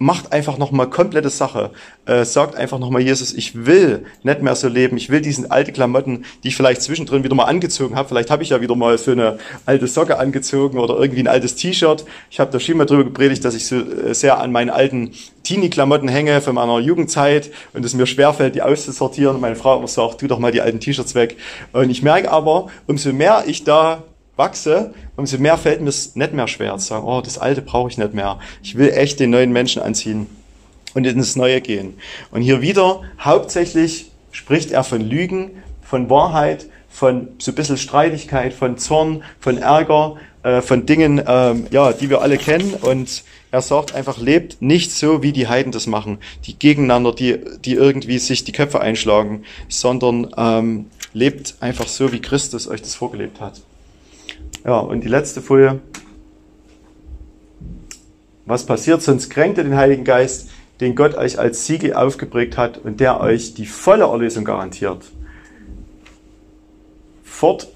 macht 0.05 0.33
einfach 0.35 0.59
nochmal 0.59 0.91
komplette 0.91 1.31
Sache. 1.31 1.71
Äh, 2.05 2.27
sagt 2.27 2.57
einfach 2.57 2.79
nochmal, 2.79 3.01
Jesus, 3.01 3.33
ich 3.33 3.65
will 3.65 4.05
nicht 4.23 4.43
mehr 4.43 4.55
so 4.55 4.69
leben. 4.69 4.99
Ich 4.99 5.09
will 5.09 5.23
diesen 5.23 5.51
alten 5.51 5.73
Klamotten, 5.73 6.27
die 6.43 6.49
ich 6.49 6.57
vielleicht 6.57 6.83
zwischendrin 6.83 7.25
wieder 7.25 7.35
mal 7.35 7.45
angezogen 7.45 7.97
habe. 7.97 8.09
Vielleicht 8.09 8.31
habe 8.31 8.43
ich 8.43 8.51
ja 8.51 8.61
wieder 8.61 8.77
mal 8.77 8.99
so 8.99 9.13
eine 9.13 9.39
alte 9.65 9.87
Socke 9.87 10.19
angezogen 10.19 10.79
oder 10.79 10.99
irgendwie 10.99 11.23
ein 11.23 11.29
altes 11.29 11.55
T-Shirt. 11.55 12.05
Ich 12.31 12.39
habe 12.39 12.53
da 12.53 12.61
schon 12.61 12.77
mal 12.77 12.85
drüber 12.85 13.05
gepredigt, 13.05 13.47
dass 13.47 13.55
ich 13.55 13.67
so 13.67 13.77
äh, 13.77 14.15
sehr 14.15 14.39
an 14.39 14.53
meinen 14.53 14.69
alten 14.69 15.13
Teenie-Klamotten 15.43 16.09
hänge 16.09 16.43
von 16.43 16.55
meiner 16.55 16.81
Jugendzeit 16.81 17.51
und 17.73 17.83
es 17.83 17.95
mir 17.95 18.07
schwerfällt, 18.07 18.55
die 18.55 18.63
auszusortieren. 18.63 19.41
Meine 19.41 19.57
Frau 19.57 19.79
immer 19.79 19.89
sagt, 19.89 20.21
tu 20.21 20.27
doch 20.27 20.39
mal 20.39 20.53
die 20.53 20.61
alten 20.61 20.81
T-Shirts 20.81 21.15
weg. 21.15 21.39
Und 21.73 21.89
ich 21.89 22.03
merke 22.03 22.31
aber, 22.31 22.69
umso 22.87 23.11
mehr 23.15 23.45
ich 23.47 23.65
da 23.65 24.03
wachse, 24.37 24.95
umso 25.17 25.39
mehr 25.39 25.57
fällt 25.57 25.81
mir 25.81 25.89
es 25.89 26.17
nicht 26.17 26.33
mehr 26.33 26.49
schwer 26.49 26.77
zu 26.79 26.87
sagen, 26.87 27.07
oh, 27.07 27.21
das 27.21 27.39
Alte 27.39 27.63
brauche 27.63 27.91
ich 27.91 27.99
nicht 27.99 28.15
mehr. 28.15 28.39
Ich 28.63 28.77
will 28.77 28.91
echt 28.91 29.21
den 29.21 29.31
neuen 29.31 29.53
Menschen 29.53 29.83
anziehen 29.83 30.27
und 30.95 31.07
in 31.07 31.19
das 31.19 31.37
Neue 31.37 31.61
gehen. 31.61 31.95
Und 32.31 32.43
hier 32.43 32.61
wieder, 32.61 33.03
hauptsächlich 33.21 34.11
spricht 34.33 34.73
er 34.73 34.85
von 34.85 35.01
Lügen, 35.01 35.63
von 35.83 36.11
Wahrheit, 36.11 36.67
von 36.89 37.29
so 37.39 37.53
ein 37.53 37.55
bisschen 37.55 37.77
Streitigkeit, 37.77 38.55
von 38.55 38.79
Zorn, 38.79 39.23
von 39.41 39.59
Ärger, 39.59 40.17
äh, 40.43 40.61
von 40.61 40.87
Dingen, 40.87 41.23
ähm, 41.27 41.67
ja, 41.71 41.93
die 41.93 42.09
wir 42.11 42.23
alle 42.23 42.39
kennen. 42.39 42.75
Und 42.75 43.25
er 43.51 43.63
sagt 43.63 43.95
einfach, 43.95 44.19
lebt 44.19 44.63
nicht 44.63 44.93
so, 44.93 45.23
wie 45.23 45.33
die 45.33 45.49
Heiden 45.49 45.73
das 45.73 45.87
machen, 45.87 46.19
die 46.47 46.59
gegeneinander, 46.59 47.13
die, 47.13 47.39
die 47.65 47.75
irgendwie 47.75 48.19
sich 48.19 48.45
die 48.45 48.53
Köpfe 48.53 48.81
einschlagen, 48.81 49.45
sondern 49.69 50.29
ähm, 50.37 50.87
lebt 51.13 51.57
einfach 51.61 51.89
so, 51.89 52.13
wie 52.13 52.21
Christus 52.21 52.69
euch 52.69 52.83
das 52.83 52.95
vorgelebt 52.95 53.41
hat. 53.41 53.61
Ja, 54.65 54.79
und 54.79 55.05
die 55.05 55.09
letzte 55.09 55.43
Folie. 55.43 55.81
Was 58.47 58.65
passiert? 58.65 59.03
Sonst 59.03 59.29
kränkt 59.29 59.59
ihr 59.59 59.65
den 59.65 59.77
Heiligen 59.77 60.05
Geist, 60.05 60.49
den 60.81 60.95
Gott 60.97 61.15
euch 61.15 61.39
als 61.39 61.67
Siegel 61.67 61.95
aufgeprägt 61.95 62.57
hat 62.57 62.79
und 62.79 62.99
der 62.99 63.21
euch 63.21 63.55
die 63.55 63.67
volle 63.67 64.05
Erlösung 64.05 64.45
garantiert. 64.45 65.05
Fort, 67.23 67.69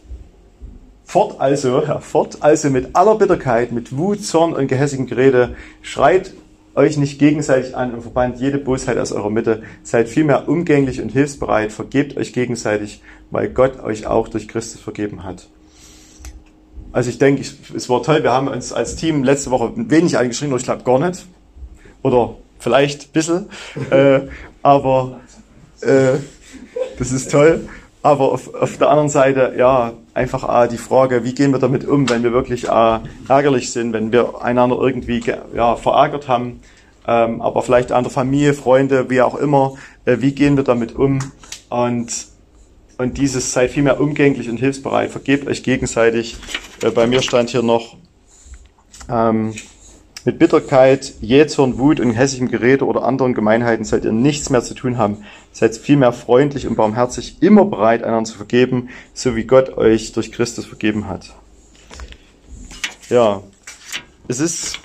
fort 1.05 1.41
also, 1.41 1.83
ja, 1.83 2.01
fort 2.01 2.39
also 2.41 2.71
mit 2.71 2.97
aller 2.97 3.17
Bitterkeit, 3.17 3.71
mit 3.71 3.97
Wut, 3.97 4.25
Zorn 4.25 4.55
und 4.55 4.69
gehässigem 4.69 5.07
Gerede, 5.07 5.57
schreit 5.83 6.33
euch 6.75 6.97
nicht 6.97 7.19
gegenseitig 7.19 7.77
an 7.77 7.93
und 7.93 8.03
verbannt 8.03 8.41
jede 8.41 8.59
Bosheit 8.59 8.99
aus 8.99 9.13
eurer 9.13 9.31
Mitte. 9.31 9.63
Seid 9.83 10.09
vielmehr 10.09 10.49
umgänglich 10.49 11.03
und 11.03 11.11
hilfsbereit, 11.11 11.73
vergebt 11.73 12.17
euch 12.17 12.33
gegenseitig, 12.33 13.03
weil 13.31 13.51
Gott 13.51 13.81
euch 13.81 14.07
auch 14.07 14.29
durch 14.29 14.49
Christus 14.49 14.81
vergeben 14.81 15.25
hat. 15.25 15.49
Also 16.93 17.11
ich 17.11 17.19
denke, 17.19 17.43
es 17.75 17.89
war 17.89 18.03
toll. 18.03 18.23
Wir 18.23 18.33
haben 18.33 18.49
uns 18.49 18.73
als 18.73 18.97
Team 18.97 19.25
letzte 19.25 19.51
Woche 19.51 19.73
wenig 19.75 20.17
eingeschrieben, 20.17 20.53
oder 20.53 20.61
ich 20.61 20.67
glaube 20.67 20.85
gar 20.85 20.99
nicht. 20.99 21.27
Oder 22.03 22.37
vielleicht 22.59 23.09
ein 23.09 23.13
bisschen. 23.13 23.47
äh, 23.91 24.21
aber 24.63 25.21
äh, 25.81 26.19
das 26.99 27.13
ist 27.13 27.31
toll. 27.31 27.69
Aber 28.03 28.33
auf, 28.33 28.55
auf 28.55 28.79
der 28.79 28.89
anderen 28.91 29.09
Seite, 29.09 29.55
ja, 29.59 29.93
einfach 30.15 30.65
äh, 30.65 30.69
die 30.69 30.79
Frage, 30.79 31.25
wie 31.25 31.35
gehen 31.35 31.53
wir 31.53 31.59
damit 31.59 31.85
um, 31.87 32.09
wenn 32.09 32.23
wir 32.23 32.33
wirklich 32.33 32.69
äh, 32.69 32.99
ärgerlich 33.29 33.73
sind, 33.73 33.93
wenn 33.93 34.13
wir 34.13 34.43
einander 34.43 34.79
irgendwie 34.81 35.23
ja, 35.55 35.77
verärgert 35.77 36.29
haben, 36.29 36.61
ähm, 37.07 37.41
aber 37.41 37.63
vielleicht 37.63 37.91
an 37.91 38.05
der 38.05 38.13
Familie, 38.13 38.55
Freunde, 38.55 39.11
wie 39.11 39.23
auch 39.23 39.35
immer, 39.35 39.75
äh, 40.05 40.19
wie 40.21 40.33
gehen 40.33 40.57
wir 40.57 40.65
damit 40.65 40.95
um? 40.95 41.19
Und, 41.71 42.27
und 42.99 43.17
dieses 43.17 43.53
seid 43.53 43.71
viel 43.71 43.85
mehr 43.85 44.01
umgänglich 44.01 44.51
und 44.51 44.59
hilfsbereit, 44.59 45.11
vergebt 45.11 45.47
euch 45.47 45.63
gegenseitig. 45.63 46.37
Äh, 46.83 46.91
bei 46.91 47.07
mir 47.07 47.23
stand 47.23 47.51
hier 47.51 47.63
noch, 47.63 47.97
ähm, 49.09 49.55
mit 50.25 50.39
Bitterkeit, 50.39 51.15
Jähzorn, 51.21 51.79
Wut 51.79 52.01
und 52.01 52.13
hässlichem 52.13 52.49
Gerede 52.49 52.85
oder 52.85 53.05
anderen 53.05 53.33
Gemeinheiten 53.33 53.85
sollt 53.85 54.05
ihr 54.05 54.13
nichts 54.13 54.51
mehr 54.51 54.63
zu 54.63 54.75
tun 54.75 54.99
haben. 54.99 55.25
Seid 55.53 55.77
vielmehr 55.77 56.13
freundlich 56.13 56.67
und 56.67 56.77
barmherzig, 56.77 57.39
immer 57.41 57.65
bereit, 57.65 58.03
einander 58.03 58.29
zu 58.29 58.37
vergeben, 58.37 58.91
so 59.15 59.37
wie 59.37 59.45
Gott 59.45 59.79
euch 59.79 60.13
durch 60.13 60.31
Christus 60.33 60.67
vergeben 60.67 61.07
hat. 61.09 61.35
Ja, 63.09 63.43
es 64.27 64.41
ist, 64.41 64.81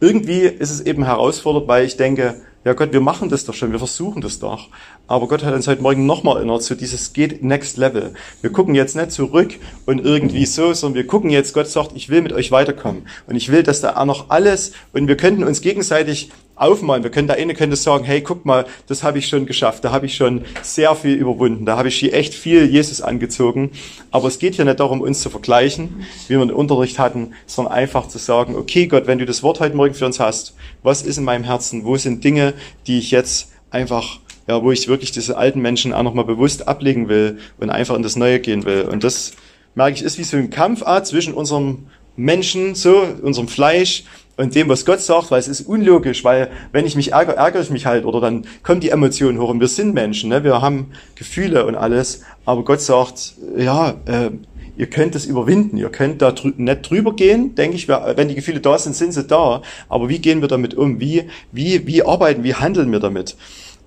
irgendwie 0.00 0.40
ist 0.40 0.70
es 0.70 0.80
eben 0.80 1.04
herausfordernd, 1.04 1.68
weil 1.68 1.86
ich 1.86 1.96
denke, 1.96 2.42
ja 2.64 2.74
Gott, 2.74 2.92
wir 2.92 3.00
machen 3.00 3.30
das 3.30 3.46
doch 3.46 3.54
schon, 3.54 3.72
wir 3.72 3.78
versuchen 3.78 4.20
das 4.20 4.38
doch. 4.38 4.68
Aber 5.08 5.26
Gott 5.26 5.42
hat 5.42 5.54
uns 5.54 5.66
heute 5.66 5.80
Morgen 5.80 6.04
nochmal 6.04 6.36
erinnert, 6.36 6.62
so 6.62 6.74
dieses 6.74 7.14
geht 7.14 7.42
next 7.42 7.78
level. 7.78 8.12
Wir 8.42 8.52
gucken 8.52 8.74
jetzt 8.74 8.94
nicht 8.94 9.10
zurück 9.10 9.54
und 9.86 10.04
irgendwie 10.04 10.44
so, 10.44 10.74
sondern 10.74 10.96
wir 10.96 11.06
gucken 11.06 11.30
jetzt, 11.30 11.54
Gott 11.54 11.66
sagt, 11.66 11.92
ich 11.94 12.10
will 12.10 12.20
mit 12.20 12.34
euch 12.34 12.50
weiterkommen. 12.50 13.08
Und 13.26 13.34
ich 13.34 13.50
will, 13.50 13.62
dass 13.62 13.80
da 13.80 13.96
auch 13.96 14.04
noch 14.04 14.28
alles, 14.28 14.72
und 14.92 15.08
wir 15.08 15.16
könnten 15.16 15.44
uns 15.44 15.62
gegenseitig 15.62 16.30
aufmalen. 16.56 17.02
Wir 17.04 17.10
können, 17.10 17.26
der 17.26 17.38
eine 17.38 17.54
könnte 17.54 17.76
sagen, 17.76 18.04
hey, 18.04 18.20
guck 18.20 18.44
mal, 18.44 18.66
das 18.86 19.02
habe 19.02 19.18
ich 19.18 19.28
schon 19.28 19.46
geschafft, 19.46 19.82
da 19.84 19.92
habe 19.92 20.04
ich 20.04 20.14
schon 20.14 20.42
sehr 20.60 20.94
viel 20.94 21.14
überwunden, 21.14 21.64
da 21.64 21.78
habe 21.78 21.88
ich 21.88 21.96
hier 21.96 22.12
echt 22.12 22.34
viel 22.34 22.66
Jesus 22.66 23.00
angezogen. 23.00 23.70
Aber 24.10 24.28
es 24.28 24.38
geht 24.38 24.56
hier 24.56 24.66
nicht 24.66 24.80
darum, 24.80 25.00
uns 25.00 25.22
zu 25.22 25.30
vergleichen, 25.30 26.04
wie 26.26 26.36
wir 26.36 26.44
den 26.44 26.50
Unterricht 26.50 26.98
hatten, 26.98 27.32
sondern 27.46 27.72
einfach 27.72 28.08
zu 28.08 28.18
sagen, 28.18 28.56
okay 28.56 28.86
Gott, 28.86 29.06
wenn 29.06 29.18
du 29.18 29.24
das 29.24 29.42
Wort 29.42 29.60
heute 29.60 29.74
Morgen 29.74 29.94
für 29.94 30.04
uns 30.04 30.20
hast, 30.20 30.54
was 30.82 31.00
ist 31.00 31.16
in 31.16 31.24
meinem 31.24 31.44
Herzen, 31.44 31.84
wo 31.86 31.96
sind 31.96 32.22
Dinge, 32.24 32.52
die 32.86 32.98
ich 32.98 33.10
jetzt 33.10 33.52
einfach 33.70 34.20
ja, 34.48 34.62
wo 34.62 34.72
ich 34.72 34.88
wirklich 34.88 35.12
diese 35.12 35.36
alten 35.36 35.60
Menschen 35.60 35.92
auch 35.92 36.02
nochmal 36.02 36.24
bewusst 36.24 36.66
ablegen 36.68 37.08
will 37.08 37.38
und 37.58 37.70
einfach 37.70 37.94
in 37.94 38.02
das 38.02 38.16
Neue 38.16 38.40
gehen 38.40 38.64
will. 38.64 38.82
Und 38.82 39.04
das 39.04 39.32
merke 39.74 39.96
ich, 39.96 40.02
ist 40.02 40.18
wie 40.18 40.24
so 40.24 40.38
ein 40.38 40.50
Kampfart 40.50 41.06
zwischen 41.06 41.34
unserem 41.34 41.86
Menschen, 42.16 42.74
so, 42.74 43.06
unserem 43.22 43.46
Fleisch 43.46 44.04
und 44.38 44.54
dem, 44.54 44.68
was 44.68 44.86
Gott 44.86 45.00
sagt, 45.00 45.30
weil 45.30 45.38
es 45.38 45.48
ist 45.48 45.62
unlogisch, 45.62 46.24
weil 46.24 46.50
wenn 46.72 46.86
ich 46.86 46.96
mich 46.96 47.12
ärgere, 47.12 47.36
ärgere 47.36 47.60
ich 47.60 47.70
mich 47.70 47.86
halt 47.86 48.04
oder 48.04 48.20
dann 48.20 48.46
kommt 48.62 48.82
die 48.82 48.90
Emotion 48.90 49.38
hoch 49.38 49.50
und 49.50 49.60
wir 49.60 49.68
sind 49.68 49.94
Menschen, 49.94 50.30
ne? 50.30 50.42
wir 50.44 50.62
haben 50.62 50.92
Gefühle 51.14 51.66
und 51.66 51.74
alles, 51.74 52.22
aber 52.44 52.64
Gott 52.64 52.80
sagt, 52.80 53.34
ja, 53.56 53.96
äh, 54.06 54.30
ihr 54.76 54.86
könnt 54.86 55.14
es 55.14 55.26
überwinden, 55.26 55.76
ihr 55.76 55.90
könnt 55.90 56.22
da 56.22 56.32
drü 56.32 56.52
nicht 56.56 56.88
drüber 56.88 57.14
gehen, 57.14 57.54
denke 57.54 57.76
ich, 57.76 57.88
wenn 57.88 58.28
die 58.28 58.36
Gefühle 58.36 58.60
da 58.60 58.78
sind, 58.78 58.96
sind 58.96 59.12
sie 59.12 59.24
da, 59.24 59.62
aber 59.88 60.08
wie 60.08 60.20
gehen 60.20 60.40
wir 60.40 60.48
damit 60.48 60.74
um, 60.74 61.00
wie, 61.00 61.24
wie, 61.52 61.86
wie 61.86 62.04
arbeiten, 62.04 62.44
wie 62.44 62.54
handeln 62.54 62.90
wir 62.92 63.00
damit 63.00 63.36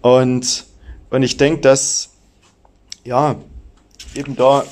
und, 0.01 0.65
und 1.09 1.23
ich 1.23 1.37
denke, 1.37 1.61
dass, 1.61 2.11
ja, 3.03 3.35
eben 4.15 4.35
da 4.35 4.63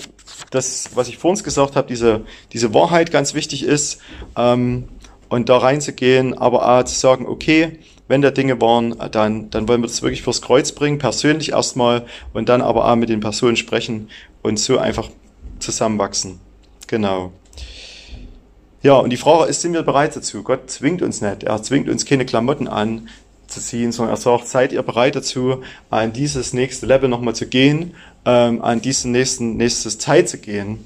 das, 0.52 0.90
was 0.96 1.08
ich 1.08 1.18
vor 1.18 1.32
uns 1.32 1.44
gesagt 1.44 1.76
habe, 1.76 1.88
diese, 1.88 2.26
diese 2.54 2.74
Wahrheit 2.74 3.12
ganz 3.12 3.34
wichtig 3.34 3.64
ist, 3.64 4.00
ähm, 4.36 4.88
und 5.30 5.48
da 5.48 5.58
reinzugehen, 5.58 6.38
aber 6.38 6.68
auch 6.68 6.84
zu 6.84 7.00
sagen, 7.00 7.28
okay, 7.28 7.80
wenn 8.08 8.22
da 8.22 8.32
Dinge 8.32 8.60
waren, 8.60 8.96
dann, 9.12 9.52
dann 9.52 9.68
wollen 9.68 9.82
wir 9.82 9.88
das 9.88 10.02
wirklich 10.02 10.24
fürs 10.24 10.42
Kreuz 10.42 10.72
bringen, 10.72 10.98
persönlich 10.98 11.52
erstmal 11.52 12.06
und 12.34 12.50
dann 12.50 12.62
aber 12.62 12.92
auch 12.92 12.96
mit 12.96 13.10
den 13.10 13.20
Personen 13.20 13.56
sprechen 13.56 14.10
und 14.42 14.60
so 14.60 14.80
einfach 14.80 15.10
zusammenwachsen. 15.60 16.40
Genau. 16.88 17.32
Ja, 18.82 18.94
und 18.94 19.12
die 19.12 19.18
Frage 19.18 19.50
ist, 19.50 19.62
sind 19.62 19.74
wir 19.74 19.84
bereit 19.84 20.16
dazu? 20.16 20.42
Gott 20.42 20.72
zwingt 20.72 21.04
uns 21.04 21.22
nicht. 21.22 21.44
Er 21.44 21.62
zwingt 21.62 21.88
uns 21.88 22.06
keine 22.06 22.26
Klamotten 22.26 22.68
an 22.68 23.10
zu 23.50 23.60
ziehen, 23.60 23.92
sondern 23.92 24.16
er 24.16 24.18
sagt, 24.18 24.48
seid 24.48 24.72
ihr 24.72 24.82
bereit 24.84 25.16
dazu, 25.16 25.62
an 25.90 26.14
dieses 26.14 26.54
nächste 26.54 26.86
Level 26.86 27.10
nochmal 27.10 27.36
zu 27.36 27.48
gehen, 27.48 27.94
ähm, 28.26 28.62
an 28.62 28.82
diese 28.82 29.10
nächsten, 29.10 29.58
nächstes 29.58 29.98
Zeit 29.98 30.30
zu 30.30 30.38
gehen. 30.38 30.86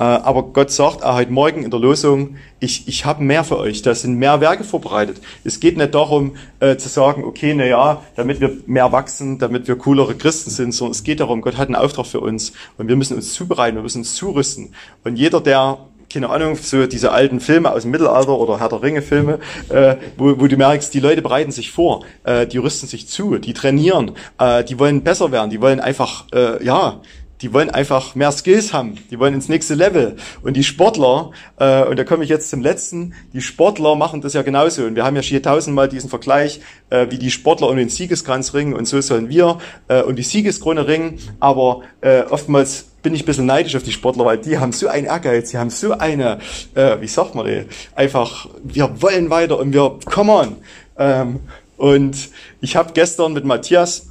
Äh, 0.00 0.04
aber 0.04 0.44
Gott 0.44 0.70
sagt 0.70 1.02
auch 1.02 1.14
heute 1.14 1.30
Morgen 1.30 1.62
in 1.62 1.70
der 1.70 1.78
Losung, 1.78 2.36
ich, 2.58 2.88
ich 2.88 3.04
habe 3.04 3.22
mehr 3.22 3.44
für 3.44 3.58
euch, 3.58 3.82
da 3.82 3.94
sind 3.94 4.14
mehr 4.14 4.40
Werke 4.40 4.64
vorbereitet. 4.64 5.20
Es 5.44 5.60
geht 5.60 5.76
nicht 5.76 5.94
darum 5.94 6.36
äh, 6.58 6.76
zu 6.76 6.88
sagen, 6.88 7.22
okay, 7.22 7.52
na 7.54 7.66
ja, 7.66 8.02
damit 8.16 8.40
wir 8.40 8.56
mehr 8.66 8.92
wachsen, 8.92 9.38
damit 9.38 9.68
wir 9.68 9.76
coolere 9.76 10.14
Christen 10.14 10.50
sind, 10.50 10.72
sondern 10.72 10.92
es 10.92 11.04
geht 11.04 11.20
darum, 11.20 11.42
Gott 11.42 11.58
hat 11.58 11.68
einen 11.68 11.76
Auftrag 11.76 12.06
für 12.06 12.20
uns 12.20 12.52
und 12.78 12.88
wir 12.88 12.96
müssen 12.96 13.14
uns 13.14 13.34
zubereiten, 13.34 13.76
wir 13.76 13.82
müssen 13.82 13.98
uns 13.98 14.14
zurüsten. 14.14 14.74
Und 15.04 15.16
jeder, 15.16 15.42
der 15.42 15.78
keine 16.12 16.28
Ahnung, 16.28 16.56
so 16.56 16.86
diese 16.86 17.12
alten 17.12 17.40
Filme 17.40 17.72
aus 17.72 17.82
dem 17.82 17.92
Mittelalter 17.92 18.36
oder 18.38 18.58
Herr 18.58 18.68
der 18.68 18.82
Ringe 18.82 19.02
Filme, 19.02 19.38
äh, 19.68 19.96
wo, 20.16 20.40
wo 20.40 20.46
du 20.46 20.56
merkst, 20.56 20.92
die 20.92 21.00
Leute 21.00 21.22
bereiten 21.22 21.52
sich 21.52 21.70
vor, 21.70 22.04
äh, 22.24 22.46
die 22.46 22.58
rüsten 22.58 22.88
sich 22.88 23.08
zu, 23.08 23.38
die 23.38 23.54
trainieren, 23.54 24.12
äh, 24.38 24.64
die 24.64 24.78
wollen 24.78 25.02
besser 25.02 25.30
werden, 25.30 25.50
die 25.50 25.60
wollen 25.60 25.80
einfach, 25.80 26.26
äh, 26.32 26.62
ja, 26.64 27.00
die 27.42 27.52
wollen 27.52 27.70
einfach 27.70 28.14
mehr 28.14 28.32
Skills 28.32 28.72
haben, 28.72 28.98
die 29.10 29.18
wollen 29.18 29.34
ins 29.34 29.48
nächste 29.48 29.74
Level. 29.74 30.16
Und 30.42 30.56
die 30.56 30.64
Sportler, 30.64 31.30
äh, 31.58 31.84
und 31.84 31.98
da 31.98 32.04
komme 32.04 32.24
ich 32.24 32.30
jetzt 32.30 32.50
zum 32.50 32.60
letzten, 32.60 33.14
die 33.32 33.40
Sportler 33.40 33.94
machen 33.96 34.20
das 34.20 34.34
ja 34.34 34.42
genauso. 34.42 34.84
Und 34.84 34.94
wir 34.94 35.04
haben 35.04 35.16
ja 35.16 35.22
hier 35.22 35.42
tausendmal 35.42 35.88
diesen 35.88 36.10
Vergleich, 36.10 36.60
äh, 36.90 37.06
wie 37.10 37.18
die 37.18 37.30
Sportler 37.30 37.68
um 37.68 37.76
den 37.76 37.88
Siegeskranz 37.88 38.54
ringen 38.54 38.74
und 38.74 38.86
so 38.86 39.00
sollen 39.00 39.28
wir 39.28 39.58
äh, 39.88 40.02
um 40.02 40.16
die 40.16 40.22
Siegeskrone 40.22 40.86
ringen. 40.86 41.18
Aber 41.40 41.82
äh, 42.00 42.22
oftmals 42.22 42.86
bin 43.02 43.14
ich 43.14 43.22
ein 43.22 43.26
bisschen 43.26 43.46
neidisch 43.46 43.76
auf 43.76 43.82
die 43.82 43.92
Sportler, 43.92 44.24
weil 44.26 44.38
die 44.38 44.58
haben 44.58 44.72
so 44.72 44.88
einen 44.88 45.06
Ehrgeiz, 45.06 45.50
die 45.50 45.58
haben 45.58 45.70
so 45.70 45.92
eine, 45.92 46.38
äh, 46.74 47.00
wie 47.00 47.06
sagt 47.06 47.34
man 47.34 47.46
die, 47.46 47.64
einfach, 47.94 48.48
wir 48.62 49.00
wollen 49.00 49.30
weiter 49.30 49.58
und 49.58 49.72
wir, 49.72 49.98
come 50.04 50.32
on. 50.32 50.56
Ähm, 50.98 51.40
und 51.78 52.28
ich 52.60 52.76
habe 52.76 52.92
gestern 52.92 53.32
mit 53.32 53.46
Matthias 53.46 54.09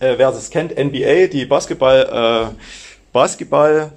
äh, 0.00 0.14
wer 0.16 0.30
das 0.30 0.50
kennt, 0.50 0.72
NBA, 0.76 1.28
die 1.28 1.44
Basketball, 1.46 2.52
äh, 2.52 2.56
Basketball 3.12 3.92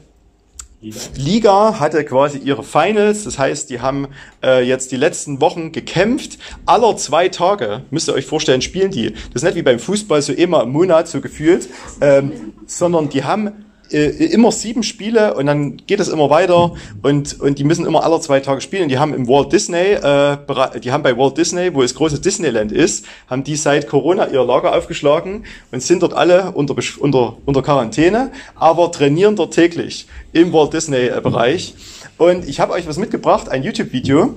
Liga. 0.82 1.00
Liga 1.16 1.80
hatte 1.82 2.06
quasi 2.06 2.38
ihre 2.38 2.64
Finals, 2.64 3.26
das 3.26 3.38
heißt, 3.38 3.70
die 3.70 3.82
haben 3.82 4.08
äh, 4.42 4.64
jetzt 4.64 4.94
die 4.94 4.96
letzten 4.96 5.42
Wochen 5.42 5.74
gekämpft. 5.74 6.40
Aller 6.66 6.96
zwei 6.96 7.28
Tage, 7.28 7.82
müsst 7.90 8.08
ihr 8.08 8.14
euch 8.14 8.26
vorstellen, 8.26 8.62
spielen 8.62 8.90
die. 8.90 9.12
Das 9.12 9.36
ist 9.36 9.44
nicht 9.44 9.56
wie 9.56 9.62
beim 9.62 9.80
Fußball 9.80 10.22
so 10.22 10.32
immer 10.32 10.64
im 10.64 10.72
Monat 10.72 11.10
so 11.10 11.20
gefühlt, 11.20 11.68
ähm, 12.00 12.54
sondern 12.66 13.10
die 13.10 13.26
haben 13.26 13.66
äh, 13.92 14.08
immer 14.26 14.52
sieben 14.52 14.84
Spiele 14.84 15.34
und 15.34 15.46
dann 15.46 15.78
geht 15.78 16.00
es 16.00 16.08
immer 16.08 16.30
weiter 16.30 16.74
und, 17.02 17.40
und 17.40 17.60
die 17.60 17.64
müssen 17.64 17.86
immer 17.86 18.04
alle 18.04 18.20
zwei 18.20 18.40
Tage 18.40 18.62
spielen. 18.62 18.90
Die 18.90 19.00
haben 19.00 19.14
im 19.14 19.28
Walt 19.28 19.52
Disney, 19.52 19.94
äh, 19.94 20.38
die 20.80 20.92
haben 20.92 21.04
bei 21.04 21.18
Walt 21.18 21.38
Disney, 21.38 21.74
wo 21.74 21.82
es 21.82 21.96
große 21.96 22.20
Disneyland 22.20 22.72
ist, 22.72 23.06
haben 23.30 23.44
die 23.44 23.56
seit 23.56 23.88
Corona 23.88 24.28
ihr 24.28 24.44
Lager 24.44 24.76
aufgeschlagen 24.76 25.46
und 25.72 25.82
sind 25.82 26.04
dort 26.04 26.14
alle 26.14 26.52
unter, 26.52 26.76
unter, 27.00 27.38
unter 27.46 27.62
Quarantäne, 27.62 28.32
aber 28.56 28.92
trainieren 28.92 29.36
dort 29.36 29.54
täglich 29.54 30.08
im 30.34 30.54
Walt 30.54 30.74
Disney 30.74 31.10
Bereich. 31.22 31.74
Und 32.18 32.48
ich 32.48 32.60
habe 32.60 32.74
euch 32.74 32.88
was 32.88 32.98
mitgebracht, 32.98 33.50
ein 33.50 33.64
YouTube-Video 33.64 34.36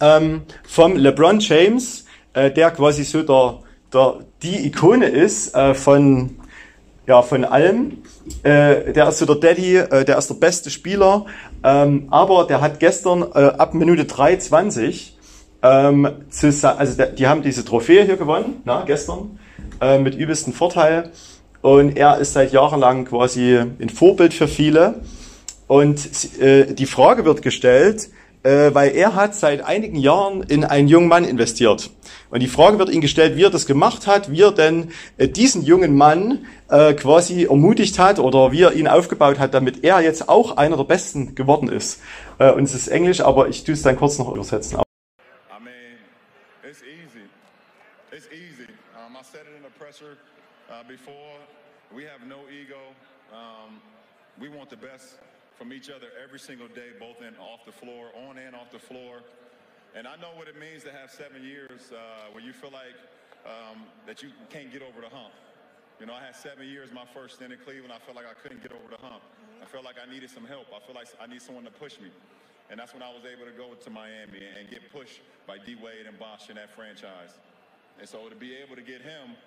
ähm, 0.00 0.42
vom 0.62 0.96
LeBron 0.96 1.40
James, 1.40 2.04
äh, 2.32 2.50
der 2.50 2.70
quasi 2.70 3.04
so 3.04 3.22
der, 3.22 3.58
der, 3.92 4.20
die 4.42 4.66
Ikone 4.66 5.06
ist 5.06 5.54
äh, 5.54 5.74
von 5.74 6.36
ja, 7.06 7.22
von 7.22 7.44
allem. 7.44 7.98
Äh, 8.42 8.92
der 8.92 9.08
ist 9.08 9.18
so 9.18 9.26
der 9.26 9.36
Daddy, 9.36 9.76
äh, 9.76 10.04
der 10.04 10.16
ist 10.16 10.30
der 10.30 10.34
beste 10.34 10.70
Spieler, 10.70 11.26
ähm, 11.62 12.08
aber 12.10 12.46
der 12.46 12.60
hat 12.60 12.80
gestern 12.80 13.22
äh, 13.22 13.52
ab 13.58 13.74
Minute 13.74 14.04
3,20, 14.04 15.10
ähm, 15.62 16.08
also 16.78 16.96
der, 16.96 17.06
die 17.08 17.26
haben 17.26 17.42
diese 17.42 17.64
Trophäe 17.64 18.04
hier 18.04 18.16
gewonnen, 18.16 18.62
na, 18.64 18.82
gestern, 18.86 19.38
äh, 19.80 19.98
mit 19.98 20.14
übelsten 20.14 20.52
Vorteil. 20.52 21.10
Und 21.60 21.96
er 21.96 22.18
ist 22.18 22.34
seit 22.34 22.52
Jahren 22.52 22.80
lang 22.80 23.06
quasi 23.06 23.56
ein 23.56 23.88
Vorbild 23.88 24.34
für 24.34 24.48
viele. 24.48 25.00
Und 25.66 26.38
äh, 26.38 26.74
die 26.74 26.84
Frage 26.84 27.24
wird 27.24 27.40
gestellt, 27.40 28.10
äh, 28.44 28.74
weil 28.74 28.94
er 28.94 29.14
hat 29.14 29.34
seit 29.34 29.64
einigen 29.64 29.96
Jahren 29.96 30.42
in 30.42 30.64
einen 30.64 30.86
jungen 30.86 31.08
Mann 31.08 31.24
investiert. 31.24 31.90
Und 32.30 32.40
die 32.40 32.46
Frage 32.46 32.78
wird 32.78 32.90
ihm 32.90 33.00
gestellt, 33.00 33.36
wie 33.36 33.44
er 33.44 33.50
das 33.50 33.66
gemacht 33.66 34.06
hat, 34.06 34.30
wie 34.30 34.42
er 34.42 34.52
denn 34.52 34.92
äh, 35.16 35.28
diesen 35.28 35.62
jungen 35.62 35.96
Mann 35.96 36.46
äh, 36.68 36.92
quasi 36.94 37.44
ermutigt 37.44 37.98
hat 37.98 38.18
oder 38.18 38.52
wie 38.52 38.62
er 38.62 38.74
ihn 38.74 38.86
aufgebaut 38.86 39.38
hat, 39.38 39.54
damit 39.54 39.82
er 39.82 40.00
jetzt 40.00 40.28
auch 40.28 40.56
einer 40.56 40.76
der 40.76 40.84
Besten 40.84 41.34
geworden 41.34 41.68
ist. 41.68 42.00
Äh, 42.38 42.52
und 42.52 42.64
es 42.64 42.74
ist 42.74 42.88
Englisch, 42.88 43.20
aber 43.20 43.48
ich 43.48 43.64
tue 43.64 43.74
es 43.74 43.82
dann 43.82 43.96
kurz 43.96 44.18
noch 44.18 44.32
übersetzen. 44.32 44.78
Uh, 50.74 50.82
before. 50.88 51.38
We 51.94 52.02
have 52.04 52.26
no 52.26 52.40
ego. 52.50 52.80
Um, 53.30 53.80
we 54.40 54.48
want 54.48 54.70
the 54.70 54.76
best 54.76 55.18
from 55.56 55.72
each 55.72 55.90
other 55.90 56.08
every 56.22 56.38
single 56.38 56.68
day, 56.68 56.90
both 56.98 57.22
in 57.22 57.34
off 57.36 57.64
the 57.64 57.72
floor, 57.72 58.10
on 58.28 58.38
and 58.38 58.54
off 58.54 58.70
the 58.70 58.78
floor. 58.78 59.22
And 59.94 60.06
I 60.06 60.16
know 60.16 60.34
what 60.34 60.48
it 60.48 60.58
means 60.58 60.82
to 60.84 60.92
have 60.92 61.10
seven 61.10 61.44
years 61.44 61.92
uh, 61.92 62.32
where 62.32 62.42
you 62.42 62.52
feel 62.52 62.72
like 62.72 62.98
um, 63.46 63.86
that 64.06 64.22
you 64.22 64.30
can't 64.50 64.72
get 64.72 64.82
over 64.82 65.00
the 65.00 65.08
hump. 65.08 65.32
You 66.00 66.06
know, 66.06 66.14
I 66.14 66.24
had 66.24 66.34
seven 66.34 66.66
years 66.66 66.90
my 66.92 67.06
first 67.14 67.36
stint 67.36 67.52
in 67.52 67.58
Cleveland. 67.62 67.92
I 67.92 67.98
felt 68.02 68.16
like 68.16 68.26
I 68.26 68.34
couldn't 68.34 68.62
get 68.62 68.72
over 68.72 68.90
the 68.90 68.98
hump. 68.98 69.22
I 69.62 69.66
felt 69.66 69.84
like 69.84 69.96
I 69.96 70.10
needed 70.10 70.30
some 70.30 70.44
help. 70.44 70.66
I 70.74 70.80
feel 70.84 70.94
like 70.94 71.06
I 71.20 71.26
need 71.26 71.40
someone 71.40 71.64
to 71.64 71.70
push 71.70 72.00
me. 72.00 72.10
And 72.70 72.80
that's 72.80 72.92
when 72.92 73.02
I 73.02 73.08
was 73.14 73.22
able 73.22 73.46
to 73.46 73.54
go 73.54 73.74
to 73.74 73.90
Miami 73.90 74.42
and 74.58 74.68
get 74.68 74.90
pushed 74.92 75.20
by 75.46 75.58
D 75.58 75.76
Wade 75.76 76.06
and 76.08 76.18
Bosch 76.18 76.50
in 76.50 76.56
that 76.56 76.74
franchise. 76.74 77.38
And 78.00 78.08
so 78.08 78.28
to 78.28 78.34
be 78.34 78.56
able 78.56 78.74
to 78.74 78.82
get 78.82 79.02
him 79.02 79.38